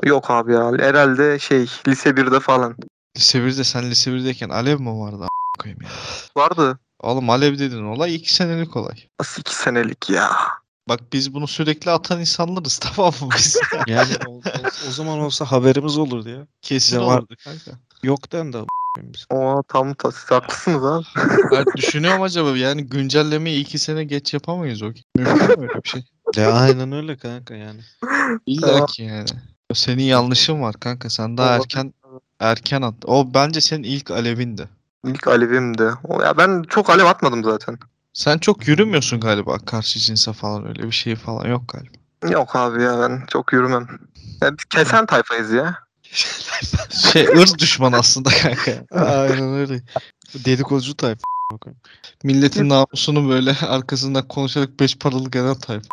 [0.04, 0.72] Yok abi ya.
[0.78, 2.76] Herhalde şey lise 1'de falan.
[3.16, 5.28] Lise 1'de sen lise 1'deyken alev mi vardı a**ına
[5.62, 5.88] koyayım ya?
[6.36, 6.78] Vardı.
[7.00, 8.96] Oğlum alev dedin olay 2 senelik olay.
[9.20, 10.30] Nasıl 2 senelik ya.
[10.88, 13.60] Bak biz bunu sürekli atan insanlarız tamam mı biz?
[13.86, 16.46] Yani o, o- o zaman olsa haberimiz olurdu ya.
[16.62, 17.06] Kesin var.
[17.06, 17.70] vardı kanka.
[18.02, 19.26] Yok den de a**ayım biz.
[19.30, 21.04] O tam ta siz haklısınız abi.
[21.52, 24.86] Ben düşünüyorum acaba yani güncellemeyi 2 sene geç yapamayız o.
[25.16, 26.04] Mümkün mü öyle bir şey?
[26.36, 27.80] Ya aynen öyle kanka yani.
[28.46, 29.28] İlla ki yani.
[29.74, 31.10] Senin yanlışın var kanka.
[31.10, 31.62] Sen daha Olabilir.
[31.64, 31.92] erken
[32.40, 32.94] erken at.
[33.04, 34.68] O bence senin ilk alevindi.
[35.04, 35.90] İlk alevimdi.
[36.04, 37.78] O ya ben çok alev atmadım zaten.
[38.12, 42.32] Sen çok yürümüyorsun galiba karşı cinse falan öyle bir şey falan yok galiba.
[42.32, 43.88] Yok abi ya ben çok yürümem.
[44.42, 45.78] Ya biz kesen tayfayız ya.
[47.12, 48.72] Şey ırz düşman aslında kanka.
[49.04, 49.82] aynen öyle.
[50.34, 51.20] Dedikoducu tayfa.
[52.24, 55.88] Milletin namusunu böyle arkasından konuşarak beş paralık eden tayfa.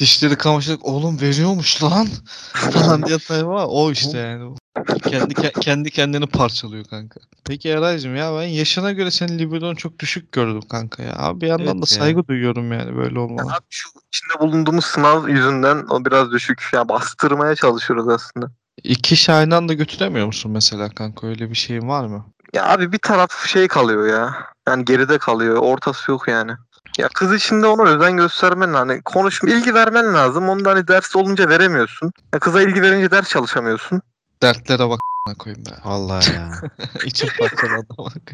[0.00, 2.08] Dişleri kamaşarak oğlum veriyormuş lan
[2.54, 3.66] falan diye tayfa var.
[3.68, 4.56] O işte yani.
[5.02, 7.20] Kendi ke- kendi kendini parçalıyor kanka.
[7.44, 11.14] Peki Eraycığım ya ben yaşına göre senin libidon çok düşük gördüm kanka ya.
[11.16, 11.98] Abi bir yandan Evet da ya.
[12.00, 13.46] saygı duyuyorum yani böyle olmana.
[13.52, 16.62] Abi şu içinde bulunduğumuz sınav yüzünden o biraz düşük.
[16.72, 18.50] Ya bastırmaya çalışıyoruz aslında.
[18.84, 22.26] İki aynı anda götüremiyor musun mesela kanka öyle bir şeyin var mı?
[22.54, 24.34] Ya abi bir taraf şey kalıyor ya.
[24.68, 25.56] Yani geride kalıyor.
[25.56, 26.52] Ortası yok yani.
[26.98, 30.48] Ya kız içinde ona özen göstermen hani konuş ilgi vermen lazım.
[30.48, 32.12] Onu da hani ders olunca veremiyorsun.
[32.34, 34.02] Ya kıza ilgi verince ders çalışamıyorsun.
[34.42, 35.70] Dertlere bak a**ına koyayım be.
[35.84, 36.50] Vallahi ya.
[37.04, 38.12] İçim parçaladı bak.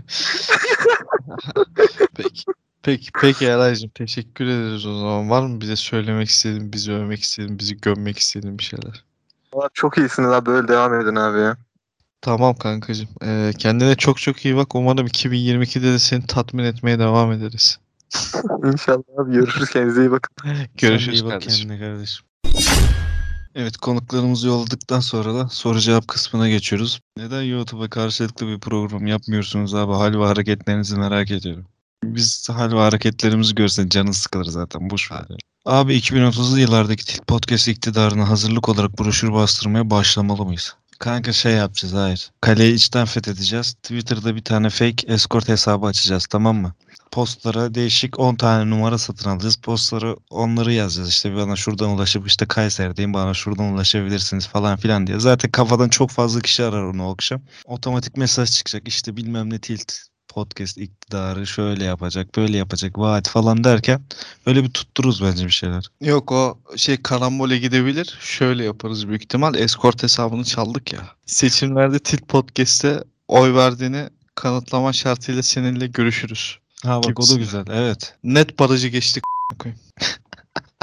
[2.15, 2.45] peki.
[2.83, 5.31] Peki, peki Eraycığım teşekkür ederiz o zaman.
[5.31, 9.05] Var mı bize söylemek istediğin, bizi övmek istediğin, bizi gömmek istediğin bir şeyler?
[9.53, 11.57] Abi çok iyisiniz abi böyle devam edin abi ya.
[12.21, 13.09] Tamam kankacığım.
[13.23, 14.75] Ee, kendine çok çok iyi bak.
[14.75, 17.79] Umarım 2022'de de seni tatmin etmeye devam ederiz.
[18.65, 20.37] İnşallah abi görüşürüz kendinize iyi bakın.
[20.77, 21.69] Görüşürüz iyi bak kardeşim.
[21.69, 22.27] kendine kardeşim.
[23.55, 27.01] Evet konuklarımızı yolladıktan sonra da soru cevap kısmına geçiyoruz.
[27.17, 29.93] Neden YouTube'a karşılıklı bir program yapmıyorsunuz abi?
[29.93, 31.67] Hal ve hareketlerinizi merak ediyorum.
[32.05, 35.25] Biz hal ve hareketlerimizi görsen canın sıkılır zaten boş ver.
[35.65, 40.77] Abi 2030'lu yıllardaki Tilt Podcast iktidarına hazırlık olarak broşür bastırmaya başlamalı mıyız?
[40.99, 42.31] Kanka şey yapacağız hayır.
[42.41, 43.73] Kaleyi içten fethedeceğiz.
[43.73, 46.75] Twitter'da bir tane fake escort hesabı açacağız tamam mı?
[47.17, 49.57] postlara değişik 10 tane numara satın alacağız.
[49.57, 51.09] Postlara onları yazacağız.
[51.09, 55.21] İşte bana şuradan ulaşıp işte Kayseri'deyim bana şuradan ulaşabilirsiniz falan filan diye.
[55.21, 57.43] Zaten kafadan çok fazla kişi arar onu o akşam.
[57.65, 58.89] Otomatik mesaj çıkacak.
[58.89, 59.93] İşte bilmem ne tilt
[60.37, 64.03] podcast iktidarı şöyle yapacak böyle yapacak vaat falan derken
[64.47, 65.87] öyle bir tuttururuz bence bir şeyler.
[66.01, 68.19] Yok o şey karambole gidebilir.
[68.21, 69.55] Şöyle yaparız büyük ihtimal.
[69.55, 71.01] Escort hesabını çaldık ya.
[71.27, 76.59] Seçimlerde Tilt Podcast'te oy verdiğini kanıtlama şartıyla seninle görüşürüz.
[76.83, 78.15] Ha bak o da güzel evet.
[78.25, 79.25] Net barajı geçtik.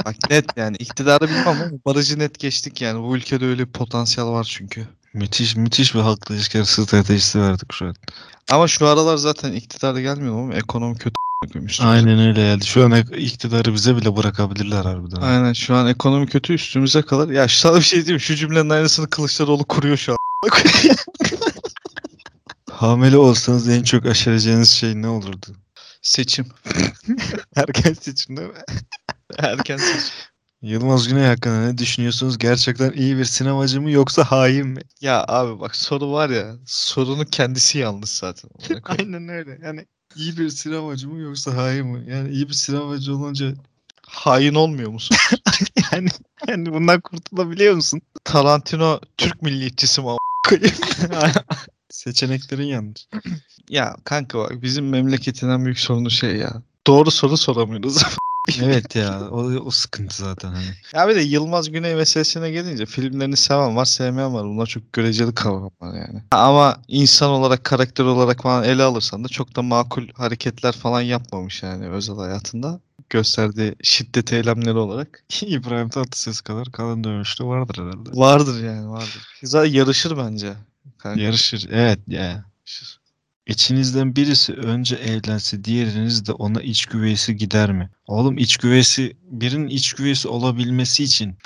[0.04, 3.02] Bak net yani iktidarı bilmem ama barajı net geçtik yani.
[3.02, 4.86] Bu ülkede öyle bir potansiyel var çünkü.
[5.14, 7.94] Müthiş müthiş bir halkla ilişkiler stratejisi verdik şu an.
[8.50, 11.82] Ama şu aralar zaten iktidara gelmiyor ama ekonomi kötü üstümüze.
[11.84, 12.64] Aynen öyle yani.
[12.64, 15.20] Şu an ek- iktidarı bize bile bırakabilirler harbiden.
[15.20, 17.30] Aynen şu an ekonomi kötü üstümüze kalır.
[17.30, 20.18] Ya sana bir şey diyeyim şu cümlenin aynısını Kılıçdaroğlu kuruyor şu an.
[22.70, 25.46] Hamile olsanız en çok aşıracağınız şey ne olurdu?
[26.02, 26.46] Seçim.
[27.56, 28.54] Erken seçim değil mi?
[29.38, 30.10] Erken seçim.
[30.64, 32.38] Yılmaz Güney hakkında ne düşünüyorsunuz?
[32.38, 34.80] Gerçekten iyi bir sinemacı mı yoksa hain mi?
[35.00, 38.50] Ya abi bak soru var ya sorunun kendisi yanlış zaten.
[38.84, 39.58] Aynen öyle.
[39.62, 39.86] Yani
[40.16, 42.10] iyi bir sinemacı mı yoksa hain mi?
[42.10, 43.54] Yani iyi bir sinemacı olunca
[44.06, 45.16] Hain olmuyor musun?
[45.92, 46.08] yani
[46.48, 48.00] yani bundan kurtulabiliyor musun?
[48.24, 50.06] Tarantino Türk milliyetçisi mi?
[50.48, 50.74] koyayım?
[51.90, 53.06] Seçeneklerin yanlış.
[53.68, 56.62] ya kanka bak bizim memleketin en büyük sorunu şey ya.
[56.86, 58.02] Doğru soru soramıyoruz.
[58.62, 60.64] Evet ya o, o sıkıntı zaten hani.
[60.94, 64.44] ya bir de Yılmaz Güney meselesine gelince filmlerini seven var sevmeyen var.
[64.44, 66.22] Bunlar çok göreceli kavramlar yani.
[66.30, 71.62] Ama insan olarak karakter olarak falan ele alırsan da çok da makul hareketler falan yapmamış
[71.62, 72.80] yani özel hayatında.
[73.10, 75.24] Gösterdiği şiddet eylemleri olarak.
[75.42, 78.10] İbrahim Tatlıses kadar kalın dövmüşlü vardır herhalde.
[78.12, 79.28] Vardır yani vardır.
[79.42, 80.54] Zaten yarışır bence.
[80.98, 81.20] Kanka.
[81.20, 81.68] Yarışır.
[81.70, 82.22] Evet ya.
[82.22, 83.03] Yarışır.
[83.46, 87.90] İçinizden birisi önce evlense diğeriniz de ona iç güveysi gider mi?
[88.06, 91.36] Oğlum iç güveysi birinin iç güveysi olabilmesi için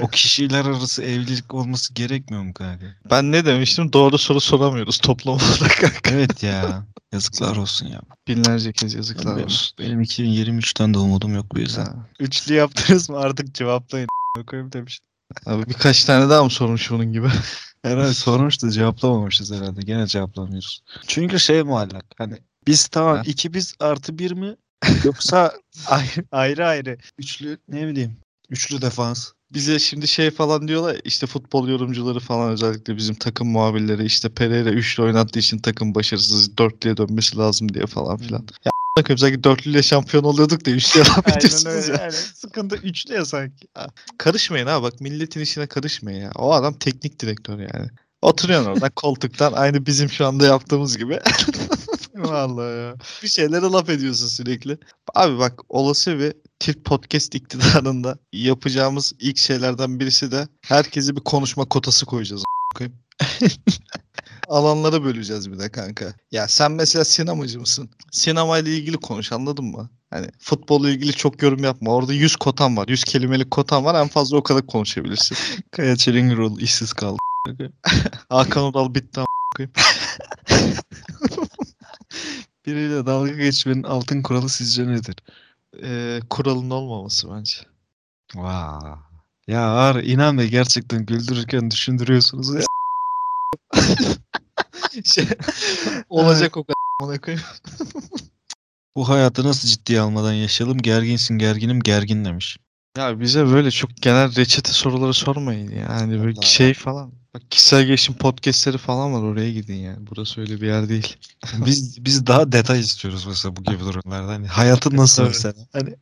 [0.00, 2.86] o kişiler arası evlilik olması gerekmiyor mu kanka?
[3.10, 3.92] Ben ne demiştim?
[3.92, 6.10] Doğru soru soramıyoruz toplum olarak kanka.
[6.10, 6.86] Evet ya.
[7.12, 8.00] Yazıklar olsun ya.
[8.28, 9.76] Binlerce kez yazıklar Benim, olsun.
[9.78, 11.84] benim 2023'ten de umudum yok bu yüzden.
[11.84, 12.06] Ha.
[12.20, 14.06] Üçlü yaptınız mı artık cevaplayın.
[14.46, 15.00] Koyayım demiş.
[15.46, 17.28] Abi birkaç tane daha mı sormuş bunun gibi?
[17.82, 19.80] Herhalde sormuştu cevaplamamışız herhalde.
[19.80, 20.82] Gene cevaplamıyoruz.
[21.06, 22.04] Çünkü şey muallak.
[22.18, 22.34] Hani
[22.66, 23.22] biz tamam Ha.
[23.26, 24.56] iki biz artı bir mi?
[25.04, 25.52] Yoksa
[25.86, 26.98] ayrı ayrı, ayrı.
[27.18, 28.16] Üçlü ne bileyim.
[28.50, 29.30] Üçlü defans.
[29.52, 34.70] Bize şimdi şey falan diyorlar işte futbol yorumcuları falan özellikle bizim takım muhabirleri işte Pereira
[34.70, 38.46] üçlü oynattığı için takım başarısız dörtlüye dönmesi lazım diye falan filan.
[38.64, 41.94] Ya koyayım sanki dörtlüyle şampiyon oluyorduk da üçlüye laf ediyorsunuz ya.
[41.94, 43.68] Yani sıkıntı üçlü ya sanki.
[44.18, 46.30] Karışmayın ha bak milletin işine karışmayın ya.
[46.34, 47.88] O adam teknik direktör yani.
[48.22, 51.18] Oturuyorsun orada koltuktan aynı bizim şu anda yaptığımız gibi.
[52.14, 52.94] Vallahi ya.
[53.22, 54.78] bir şeylere laf ediyorsun sürekli.
[55.14, 61.64] Abi bak olası bir Türk podcast iktidarında yapacağımız ilk şeylerden birisi de herkese bir konuşma
[61.64, 62.42] kotası koyacağız.
[64.48, 66.14] Alanlara böleceğiz bir de kanka.
[66.32, 67.90] Ya sen mesela sinemacı mısın?
[68.10, 69.90] Sinemayla ilgili konuş anladın mı?
[70.10, 71.90] Hani futbolla ilgili çok yorum yapma.
[71.90, 72.88] Orada 100 kotan var.
[72.88, 74.00] 100 kelimelik kotan var.
[74.02, 75.36] En fazla o kadar konuşabilirsin.
[75.70, 77.18] Kaya Çelingiroğlu işsiz kaldı.
[78.28, 79.20] Hakan Ural bitti.
[82.66, 85.16] Biriyle dalga geçmenin altın kuralı sizce nedir?
[85.82, 87.56] Ee, kuralın olmaması bence.
[88.34, 88.98] Vaa.
[89.46, 92.60] Ya ağır inan be gerçekten güldürürken düşündürüyorsunuz ya.
[95.04, 95.24] Şey,
[96.08, 97.44] olacak o kadar koyayım.
[98.96, 100.78] Bu hayatı nasıl ciddiye almadan yaşayalım?
[100.78, 102.56] Gerginsin gerginim gergin demiş.
[102.98, 105.78] Ya bize böyle çok genel reçete soruları sormayın ya.
[105.78, 106.46] Yani böyle Vallahi.
[106.46, 107.12] şey falan.
[107.34, 110.06] Bak kişisel gelişim podcastleri falan var oraya gidin yani.
[110.10, 111.16] Burası öyle bir yer değil.
[111.66, 114.32] Biz biz daha detay istiyoruz mesela bu gibi durumlarda.
[114.32, 115.54] Hani hayatın nasıl mesela?
[115.72, 115.96] Hani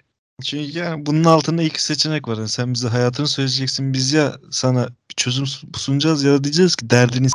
[0.44, 2.36] çünkü yani bunun altında iki seçenek var.
[2.36, 3.92] Yani sen bize hayatını söyleyeceksin.
[3.92, 7.28] Biz ya sana bir çözüm su- sunacağız ya da diyeceğiz ki derdini.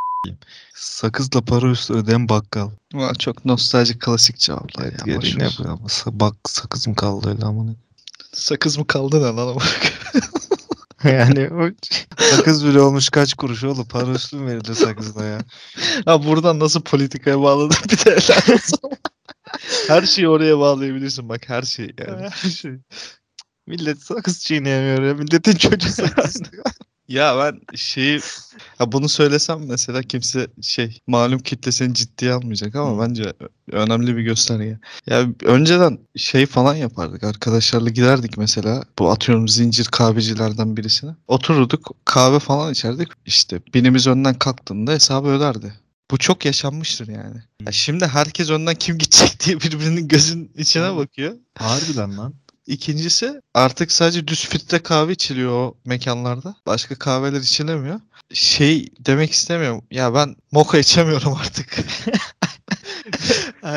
[0.76, 2.70] Sakızla para üstü öden bakkal.
[2.94, 4.92] Ulan çok nostaljik klasik cevaplar ya.
[4.92, 5.46] boş gereğini ver.
[5.46, 7.76] yapıyor ama sa- bak sakız mı kaldı öyle amına.
[8.34, 9.62] Sakız mı kaldı ne lan ama?
[11.12, 11.70] yani o
[12.18, 15.40] sakız bile olmuş kaç kuruş oğlum para üstü mü verilir sakızla ya?
[16.06, 18.80] ha buradan nasıl politikaya bağladın bir de helal olsun.
[19.88, 22.52] Her şeyi oraya bağlayabilirsin bak her şeyi yani.
[22.52, 22.72] Şey.
[23.68, 25.14] Millet sakız çiğneyemiyor ya.
[25.14, 26.42] Milletin çocuğu sakız.
[27.08, 28.20] Ya ben şeyi
[28.80, 33.34] ya bunu söylesem mesela kimse şey malum kitle seni ciddiye almayacak ama bence
[33.72, 34.80] önemli bir gösterge.
[35.08, 41.12] Ya önceden şey falan yapardık arkadaşlarla giderdik mesela bu atıyorum zincir kahvecilerden birisine.
[41.28, 45.74] Otururduk kahve falan içerdik işte birimiz önden kalktığında hesabı öderdi.
[46.12, 47.38] Bu çok yaşanmıştır yani.
[47.66, 51.36] Ya şimdi herkes önden kim gidecek diye birbirinin gözün içine bakıyor.
[51.58, 52.34] Harbiden lan.
[52.68, 56.56] İkincisi artık sadece düz filtre kahve içiliyor o mekanlarda.
[56.66, 58.00] Başka kahveler içilemiyor.
[58.34, 59.82] Şey demek istemiyorum.
[59.92, 61.78] Ya ben moka içemiyorum artık.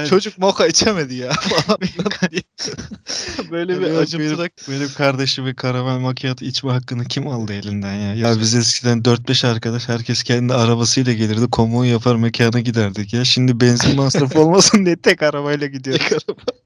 [0.09, 1.78] Çocuk moka içemedi ya falan.
[3.51, 4.53] Böyle bir Yok, acımtırak.
[4.68, 8.14] benim, benim kardeşimi karamel macchiato içme hakkını kim aldı elinden ya?
[8.14, 11.51] Ya biz eskiden 4-5 arkadaş herkes kendi arabasıyla gelirdi.
[11.51, 13.24] Konvoy yapar mekana giderdik ya.
[13.24, 15.99] Şimdi benzin masrafı olmasın diye tek arabayla gidiyor.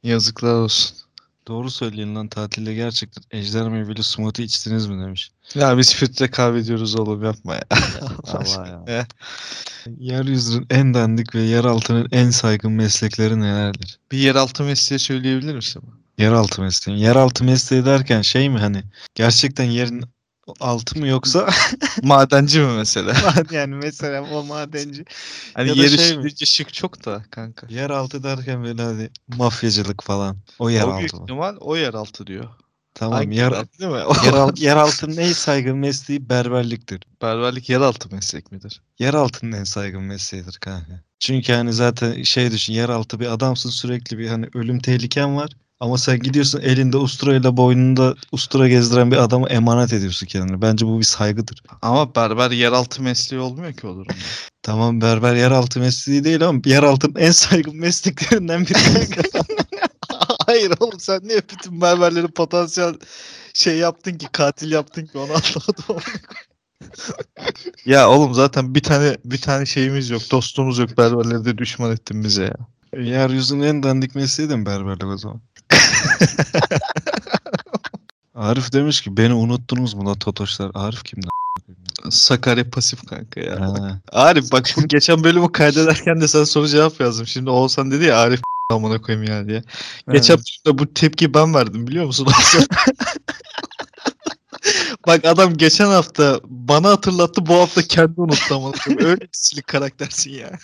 [0.03, 0.97] Yazıklar olsun.
[1.49, 5.30] Doğru söyleyin lan tatilde gerçekten ejder meyveli smoothie içtiniz mi demiş.
[5.55, 7.64] Ya biz filtre kahve diyoruz oğlum yapma ya.
[8.24, 9.07] Allah ya.
[9.99, 13.99] Yeryüzünün en dandik ve yeraltının en saygın meslekleri nelerdir?
[14.12, 15.82] Bir yeraltı mesleği söyleyebilir misin?
[16.18, 17.01] Yeraltı mesleği.
[17.01, 18.82] Yeraltı mesleği derken şey mi hani
[19.14, 20.05] gerçekten yerin
[20.61, 21.48] altı mı yoksa
[22.03, 23.14] Madenci mi mesela?
[23.50, 25.05] yani mesela o madenci.
[25.55, 27.66] Hani Ya yeri şey şey şık çok da kanka.
[27.70, 30.36] Yeraltı derken böyle hani mafyacılık falan.
[30.59, 32.48] O O büyük yeraltı ihtimal o yeraltı diyor.
[32.94, 33.98] Tamam Hangi yer, yeraltı değil mi?
[34.07, 37.00] O- yeral, yeraltının en saygın mesleği berberliktir.
[37.22, 38.82] Berberlik yeraltı meslek midir?
[38.98, 41.00] Yeraltının en saygın mesleğidir kanka.
[41.18, 45.50] Çünkü hani zaten şey düşün yeraltı bir adamsın sürekli bir hani ölüm tehliken var.
[45.83, 50.62] Ama sen gidiyorsun elinde usturayla boynunda ustura gezdiren bir adamı emanet ediyorsun kendine.
[50.62, 51.62] Bence bu bir saygıdır.
[51.83, 54.12] Ama berber yeraltı mesleği olmuyor ki o durumda.
[54.62, 58.78] Tamam berber yeraltı mesleği değil ama yeraltının en saygın mesleklerinden biri.
[60.47, 62.95] Hayır oğlum sen niye bütün berberleri potansiyel
[63.55, 66.03] şey yaptın ki katil yaptın ki onu anlamadım.
[67.87, 72.24] Ya oğlum zaten bir tane bir tane şeyimiz yok dostumuz yok berberleri de düşman ettin
[72.24, 72.57] bize ya.
[73.03, 75.41] Yeryüzünün en dandik mesleği de mi berberlik o zaman?
[78.35, 80.70] Arif demiş ki beni unuttunuz mu la totoşlar?
[80.74, 81.30] Arif kim lan?
[82.11, 83.61] Sakarya pasif kanka ya.
[83.61, 84.01] Ha.
[84.12, 87.26] Arif bak bu geçen bölümü kaydederken de sen soru cevap yazdım.
[87.26, 89.62] Şimdi Oğuzhan dedi ya Arif amına koyayım ya diye.
[90.12, 92.28] Geçen bölümde bu tepki ben verdim biliyor musun?
[95.07, 99.07] Bak adam geçen hafta bana hatırlattı bu hafta kendi unuttu koyayım.
[99.07, 100.59] Öyle bir silik karaktersin ya.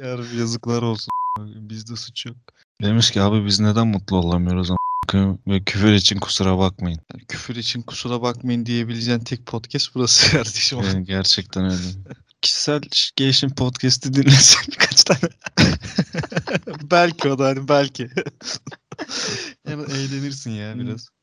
[0.02, 1.08] Arif yazıklar olsun.
[1.38, 2.36] Bizde suç yok.
[2.82, 4.78] Demiş ki abi biz neden mutlu olamıyoruz ama
[5.46, 7.00] ve küfür için kusura bakmayın.
[7.14, 10.78] Yani küfür için kusura bakmayın diyebileceğin tek podcast burası kardeşim.
[10.82, 11.82] Yani gerçekten öyle.
[12.42, 12.80] Kişisel
[13.16, 15.32] gelişim podcast'i dinlesin birkaç tane.
[16.90, 18.10] belki o da hani belki.
[19.68, 21.13] Yani eğlenirsin ya biraz.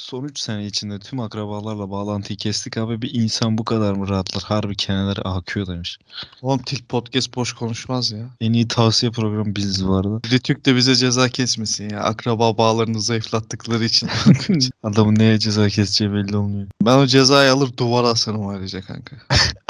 [0.00, 4.42] Son 3 sene içinde tüm akrabalarla bağlantıyı kestik abi bir insan bu kadar mı rahatlar?
[4.42, 5.98] Harbi kenarları akıyor demiş.
[6.42, 8.26] Oğlum Tilk podcast boş konuşmaz ya.
[8.40, 10.20] En iyi tavsiye programı biziz bu arada.
[10.30, 12.00] Rütük de bize ceza kesmesin ya.
[12.00, 14.08] Akraba bağlarını zayıflattıkları için.
[14.82, 16.68] Adamın neye ceza keseceği belli olmuyor.
[16.82, 19.16] Ben o cezayı alır duvara asarım ayrıca kanka.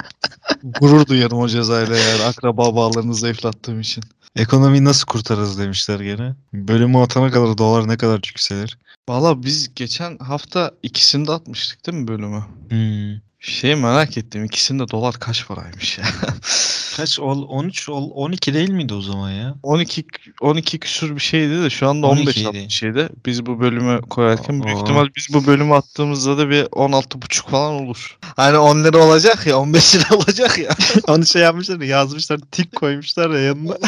[0.81, 4.05] Gurur duyarım o cezayla yani akraba bağlarını zayıflattığım için.
[4.37, 6.35] Ekonomiyi nasıl kurtarırız demişler gene.
[6.53, 8.79] Bölümü atana kadar dolar ne kadar yükselir?
[9.11, 12.45] Valla biz geçen hafta ikisini de atmıştık değil mi bölümü?
[12.69, 13.30] Hmm.
[13.43, 16.05] Şey merak ettim ikisinde dolar kaç paraymış ya.
[16.97, 17.19] Kaç?
[17.19, 19.55] Ol, 13, ol, 12 değil miydi o zaman ya?
[19.63, 20.05] 12
[20.41, 22.49] 12 küsur bir şeydi de şu anda 15 12 idi.
[22.49, 23.09] atmış şeydi.
[23.27, 24.81] Biz bu bölümü koyarken büyük Aa.
[24.81, 28.19] ihtimal biz bu bölümü attığımızda da bir 16,5 falan olur.
[28.37, 30.71] Hani 10 lira olacak ya 15 lira olacak ya.
[31.09, 33.79] Onu şey yapmışlar ya, yazmışlar tik koymuşlar ya yanına.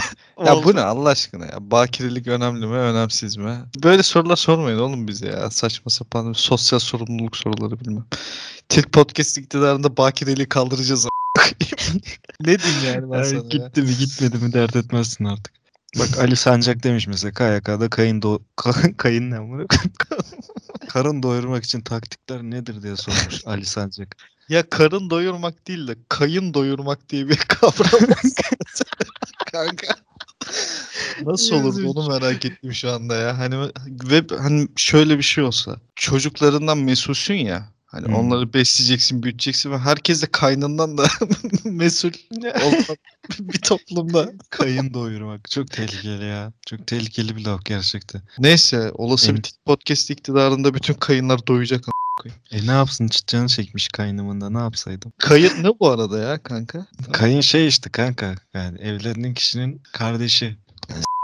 [0.46, 1.70] Ya bu ne Allah aşkına ya?
[1.70, 3.58] Bakirlik önemli mi, önemsiz mi?
[3.82, 5.50] Böyle sorular sormayın oğlum bize ya.
[5.50, 8.04] Saçma sapan sosyal sorumluluk soruları bilmem.
[8.68, 11.06] Tilk Podcast iktidarında bakireliği kaldıracağız.
[12.40, 15.54] ne diyeyim yani ben sana gitti mi gitmedi mi dert etmezsin artık.
[15.98, 19.66] Bak Ali Sancak demiş mesela KYK'da kayın do ka- kayın ne amına?
[20.88, 24.16] Karın doyurmak için taktikler nedir diye sormuş Ali Sancak.
[24.48, 28.22] Ya karın doyurmak değil de kayın doyurmak diye bir kavram var.
[29.52, 29.86] Kanka.
[31.24, 33.38] Nasıl olur onu merak ettim şu anda ya.
[33.38, 37.72] Hani ve hani şöyle bir şey olsa çocuklarından mesulsün ya.
[37.92, 38.14] Hani Hmm.
[38.14, 41.06] onları besleyeceksin, büyüteceksin ve herkes de kaynından da
[41.64, 42.96] mesul olan
[43.40, 44.32] bir toplumda.
[44.50, 46.52] Kayın doyurmak çok tehlikeli ya.
[46.66, 48.22] Çok tehlikeli bir laf gerçekten.
[48.38, 51.84] Neyse olası Benim- bir podcast iktidarında bütün kayınlar doyacak.
[52.50, 55.12] E ne yapsın çıt canı çekmiş kaynımında ne yapsaydım?
[55.18, 56.86] Kayın ne bu arada ya kanka?
[57.12, 58.34] Kayın şey işte kanka.
[58.54, 60.56] Yani evlendiğin kişinin kardeşi.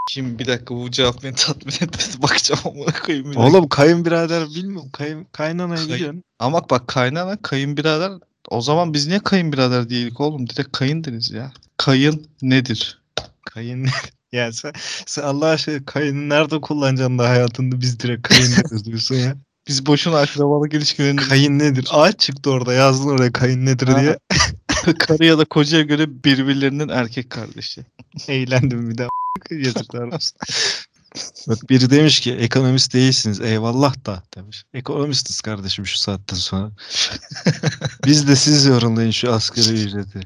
[0.09, 2.03] Şimdi bir dakika bu cevap beni tatmin etmedi.
[2.23, 3.25] Bakacağım amına koyayım.
[3.31, 3.47] bir dakika.
[3.47, 4.91] Oğlum kayınbirader bilmiyorum.
[4.93, 6.23] Kayın, kaynanayı Kayın- biliyorsun.
[6.39, 8.13] Ama bak kaynana kayınbirader
[8.49, 10.49] o zaman biz niye kayınbirader değilik oğlum?
[10.49, 11.53] Direkt kayın deriz ya.
[11.77, 13.03] Kayın nedir?
[13.43, 13.87] Kayın
[14.33, 14.73] yani sen,
[15.07, 19.37] sen Allah aşkına kayını nerede kullanacaksın da hayatında biz direkt kayın deriz diyorsun ya.
[19.69, 21.89] Biz boşuna akrabalık ilişkilerini Kayın nedir?
[21.91, 24.19] Ağaç çıktı orada yazdın oraya kayın nedir diye.
[24.99, 27.81] karı ya da kocaya göre birbirlerinin erkek kardeşi.
[28.29, 29.09] Eğlendim bir de.
[29.51, 30.39] Yazıklar olsun.
[31.49, 34.65] Bak biri demiş ki ekonomist değilsiniz eyvallah da demiş.
[34.75, 36.71] Ekonomistiz kardeşim şu saatten sonra.
[38.07, 40.21] Biz de siz yorumlayın şu asgari ücreti.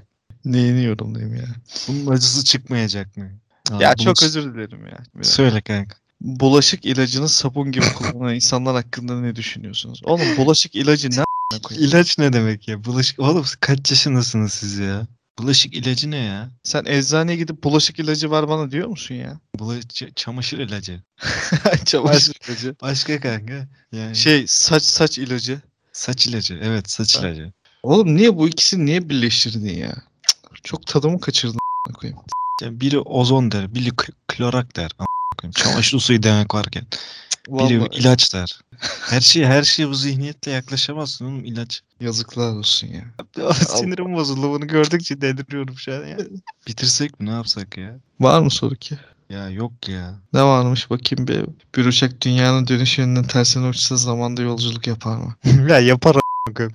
[0.44, 1.46] Neyini yorumlayayım ya?
[1.88, 3.30] Bunun acısı çıkmayacak mı?
[3.70, 4.98] ya Abi bunu çok özür dilerim ya.
[4.98, 5.24] Bir dakika.
[5.24, 5.96] Söyle kanka.
[6.20, 10.00] Bulaşık ilacını sabun gibi kullanan insanlar hakkında ne düşünüyorsunuz?
[10.04, 11.24] Oğlum bulaşık ilacı ne?
[11.70, 12.84] İlaç ne demek ya?
[12.84, 13.18] Bulaşık...
[13.18, 15.06] Oğlum kaç yaşındasınız siz ya?
[15.38, 16.50] Bulaşık ilacı ne ya?
[16.62, 19.40] Sen eczaneye gidip bulaşık ilacı var bana diyor musun ya?
[19.58, 20.16] Bulaşık...
[20.16, 21.00] Çamaşır ilacı.
[21.84, 22.74] Çamaşır ilacı.
[22.82, 23.68] Başka kanka.
[23.92, 25.60] Yani Şey saç saç ilacı.
[25.92, 26.60] saç ilacı.
[26.62, 27.26] Evet saç Ha.
[27.28, 27.52] ilacı.
[27.82, 29.94] Oğlum niye bu ikisini niye birleştirdin ya?
[30.28, 31.58] Cık, Çok tadımı kaçırdın
[31.94, 32.20] koyayım.
[32.62, 33.90] Yani biri ozon der, biri
[34.28, 34.90] klorak der.
[35.38, 35.52] Koyayım.
[35.52, 36.86] Çamaşır suyu demek varken.
[37.46, 37.54] Cık.
[37.54, 38.60] Biri Vallahi ilaç der.
[39.10, 41.80] Her şey her şeye bu zihniyetle yaklaşamazsın oğlum ilaç.
[42.00, 43.04] yazıklar olsun ya.
[43.54, 46.16] Sinirim bozuldu bunu gördükçe deliriyorum şu an ya.
[46.66, 47.98] Bitirsek mi ne yapsak ya?
[48.20, 48.98] Var mı soru ki?
[49.30, 50.14] Ya yok ya.
[50.32, 51.44] Ne varmış bakayım bir.
[51.76, 55.34] Bir uçak dünyanın dönüş yönünün tersine uçsa zamanda yolculuk yapar mı?
[55.68, 56.16] ya yapar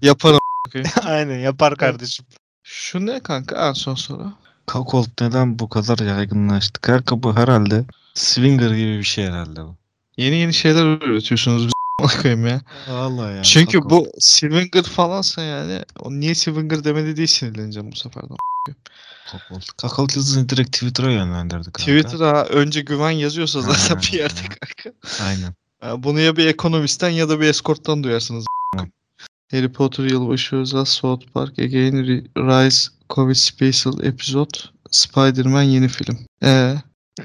[0.01, 2.26] Yapar a- Aynen yapar kardeşim.
[2.63, 4.34] Şu ne kanka en son soru?
[4.65, 6.82] Kakolt neden bu kadar yaygınlaştı?
[6.82, 9.76] Kanka bu herhalde swinger gibi bir şey herhalde bu.
[10.18, 11.74] Yeni yeni şeyler üretiyorsunuz biz
[12.22, 12.61] koyayım ya.
[12.89, 13.43] Vallahi ya.
[13.43, 18.34] Çünkü bu swinger falansa yani o niye swinger demedi diye sinirleneceğim bu sefer de.
[19.78, 21.80] Kakolt yazısını direkt Twitter'a yönlendirdi kanka.
[21.80, 24.97] Twitter'a önce güven yazıyorsa zaten bir yerde kanka.
[25.24, 25.53] Aynen.
[26.03, 28.45] Bunu ya bir ekonomistten ya da bir eskorttan duyarsınız.
[29.51, 31.93] Harry Potter Yılbaşı Özel South Park Again
[32.38, 34.57] Rise Covid Special Episode
[34.91, 36.20] Spider-Man yeni film.
[36.43, 36.76] Ee,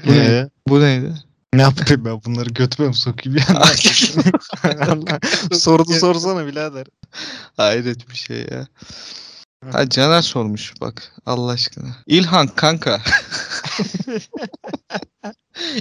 [0.05, 0.17] bu, ne?
[0.17, 1.13] Ee, bu neydi?
[1.53, 3.63] Ne yapayım ben bunları götüme mi sokayım ya?
[5.53, 6.87] Sordu sorsana birader.
[7.57, 8.67] Hayret bir şey ya.
[9.71, 11.95] Ha Caner sormuş bak Allah aşkına.
[12.05, 13.01] İlhan kanka.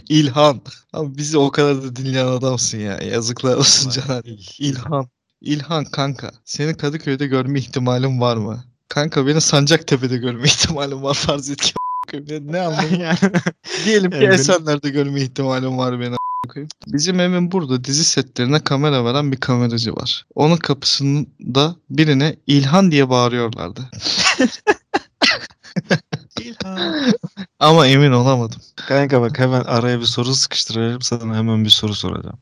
[0.08, 0.60] İlhan.
[0.92, 2.98] Abi bizi o kadar da dinleyen adamsın ya.
[2.98, 4.22] Yazıklar olsun Caner.
[4.58, 5.08] İlhan.
[5.40, 6.30] İlhan kanka.
[6.44, 8.64] Seni Kadıköy'de görme ihtimalim var mı?
[8.88, 11.72] Kanka beni Sancaktepe'de görme ihtimalim var farz et ki.
[12.40, 13.18] Ne anlamı yani?
[13.84, 16.14] Diyelim ki Yani benim- Esenler'de görme ihtimalim var beni.
[16.14, 16.68] a**ayım.
[16.86, 20.26] Bizim evin burada dizi setlerine kamera veren bir kameracı var.
[20.34, 23.80] Onun kapısında birine İlhan diye bağırıyorlardı.
[26.40, 27.12] İlhan.
[27.61, 28.61] Ama emin olamadım.
[28.76, 31.03] Kanka bak hemen araya bir soru sıkıştıracağım.
[31.03, 32.38] Sana hemen bir soru soracağım.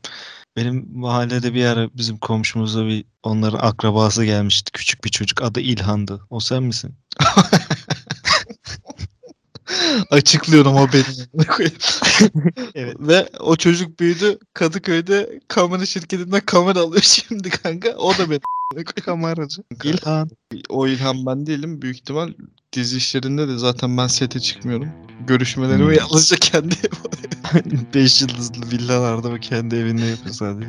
[0.55, 4.71] Benim mahallede bir ara bizim komşumuza bir onların akrabası gelmişti.
[4.71, 5.41] Küçük bir çocuk.
[5.41, 6.21] Adı İlhan'dı.
[6.29, 6.95] O sen misin?
[10.11, 11.05] Açıklıyorum o benim.
[12.75, 12.95] Evet.
[12.99, 14.39] Ve o çocuk büyüdü.
[14.53, 17.89] Kadıköy'de kamera şirketinden kamera alıyor şimdi kanka.
[17.97, 18.41] O da benim.
[19.05, 19.61] Kameracı.
[19.83, 20.29] İlhan.
[20.69, 21.81] O İlhan ben değilim.
[21.81, 22.29] Büyük ihtimal
[22.73, 24.89] dizi işlerinde de zaten ben sete çıkmıyorum.
[25.27, 25.93] Görüşmelerimi Hmm.
[25.93, 26.75] yalnızca kendi
[27.93, 30.67] 5 yıldızlı villalarda ve kendi evinde yapıyor sadece.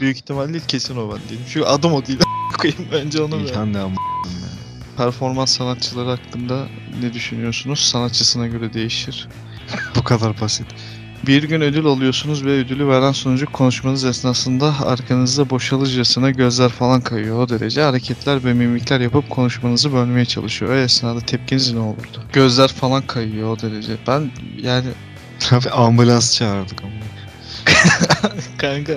[0.00, 1.44] Büyük ihtimalle kesin o ben değilim.
[1.52, 2.18] Çünkü adım o değil.
[2.58, 3.36] koyayım önce onu.
[3.36, 3.96] İlhan ne ama
[4.96, 6.66] Performans sanatçıları hakkında
[7.02, 7.80] ne düşünüyorsunuz?
[7.80, 9.28] Sanatçısına göre değişir.
[9.96, 10.66] Bu kadar basit.
[11.26, 17.38] Bir gün ödül alıyorsunuz ve ödülü veren sunucu konuşmanız esnasında arkanızda boşalırcasına gözler falan kayıyor.
[17.38, 20.72] O derece hareketler ve mimikler yapıp konuşmanızı bölmeye çalışıyor.
[20.72, 22.24] O esnada tepkiniz ne olurdu?
[22.32, 23.92] Gözler falan kayıyor o derece.
[24.06, 24.30] Ben
[24.62, 24.86] yani
[25.50, 26.92] Abi ambulans çağırdık ama.
[28.58, 28.92] kanka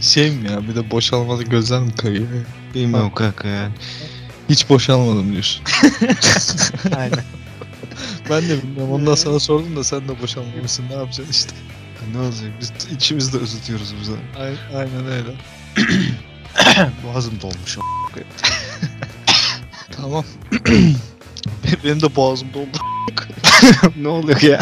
[0.00, 2.28] şey mi ya bir de boşalmadı gözler mi kayıyor?
[2.74, 3.72] Bilmiyorum kanka yani.
[4.48, 5.64] Hiç boşalmadım diyorsun.
[6.96, 7.24] Aynen.
[8.30, 8.92] ben de bilmiyorum.
[8.92, 10.84] Ondan sana sordum da sen de boşalmamışsın.
[10.88, 11.52] Ne yapacaksın işte?
[12.12, 12.50] ne olacak?
[12.60, 14.12] Biz içimizde ısıtıyoruz bize.
[14.38, 15.34] Aynen, aynen öyle.
[17.04, 17.78] Boğazım dolmuş.
[19.96, 20.24] Tamam.
[21.84, 22.78] Benim de boğazım doldu.
[23.96, 24.60] ne oluyor ya?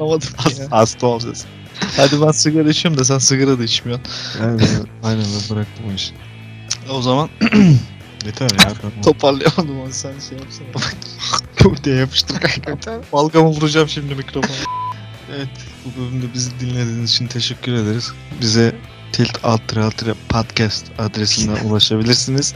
[0.00, 0.28] Anlamadım
[0.60, 0.66] ya.
[0.70, 1.44] Hasta olacağız.
[1.96, 4.06] Hadi ben sigara içiyorum da sen sigara da içmiyorsun.
[4.40, 4.68] Aynen,
[5.02, 6.14] aynen ben bıraktım o işi.
[6.90, 7.28] O zaman
[8.26, 8.74] Yeter ya.
[8.74, 9.02] Top.
[9.04, 10.68] toparlayamadım onu sen şey yapsana.
[11.84, 13.00] diye yapıştır kanka.
[13.12, 14.56] Balgamı vuracağım şimdi mikrofona.
[15.36, 15.48] Evet
[15.84, 18.12] bu bölümde bizi dinlediğiniz için teşekkür ederiz.
[18.40, 18.74] Bize
[19.12, 19.62] tilt alt
[20.28, 22.54] podcast adresinden ulaşabilirsiniz.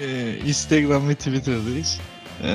[0.00, 2.00] Ee, Instagram ve Twitter'dayız.
[2.42, 2.48] Ee,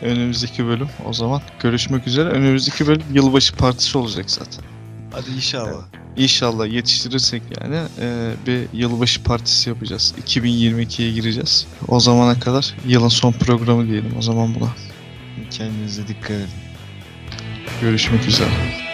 [0.00, 2.28] önümüzdeki bölüm o zaman görüşmek üzere.
[2.28, 4.64] Önümüzdeki bölüm yılbaşı partisi olacak zaten.
[5.12, 5.99] Hadi inşallah.
[6.16, 10.14] İnşallah yetiştirirsek yani e, bir yılbaşı partisi yapacağız.
[10.26, 11.66] 2022'ye gireceğiz.
[11.88, 14.68] O zamana kadar yılın son programı diyelim o zaman buna.
[15.50, 16.48] Kendinize dikkat edin.
[17.80, 18.89] Görüşmek üzere.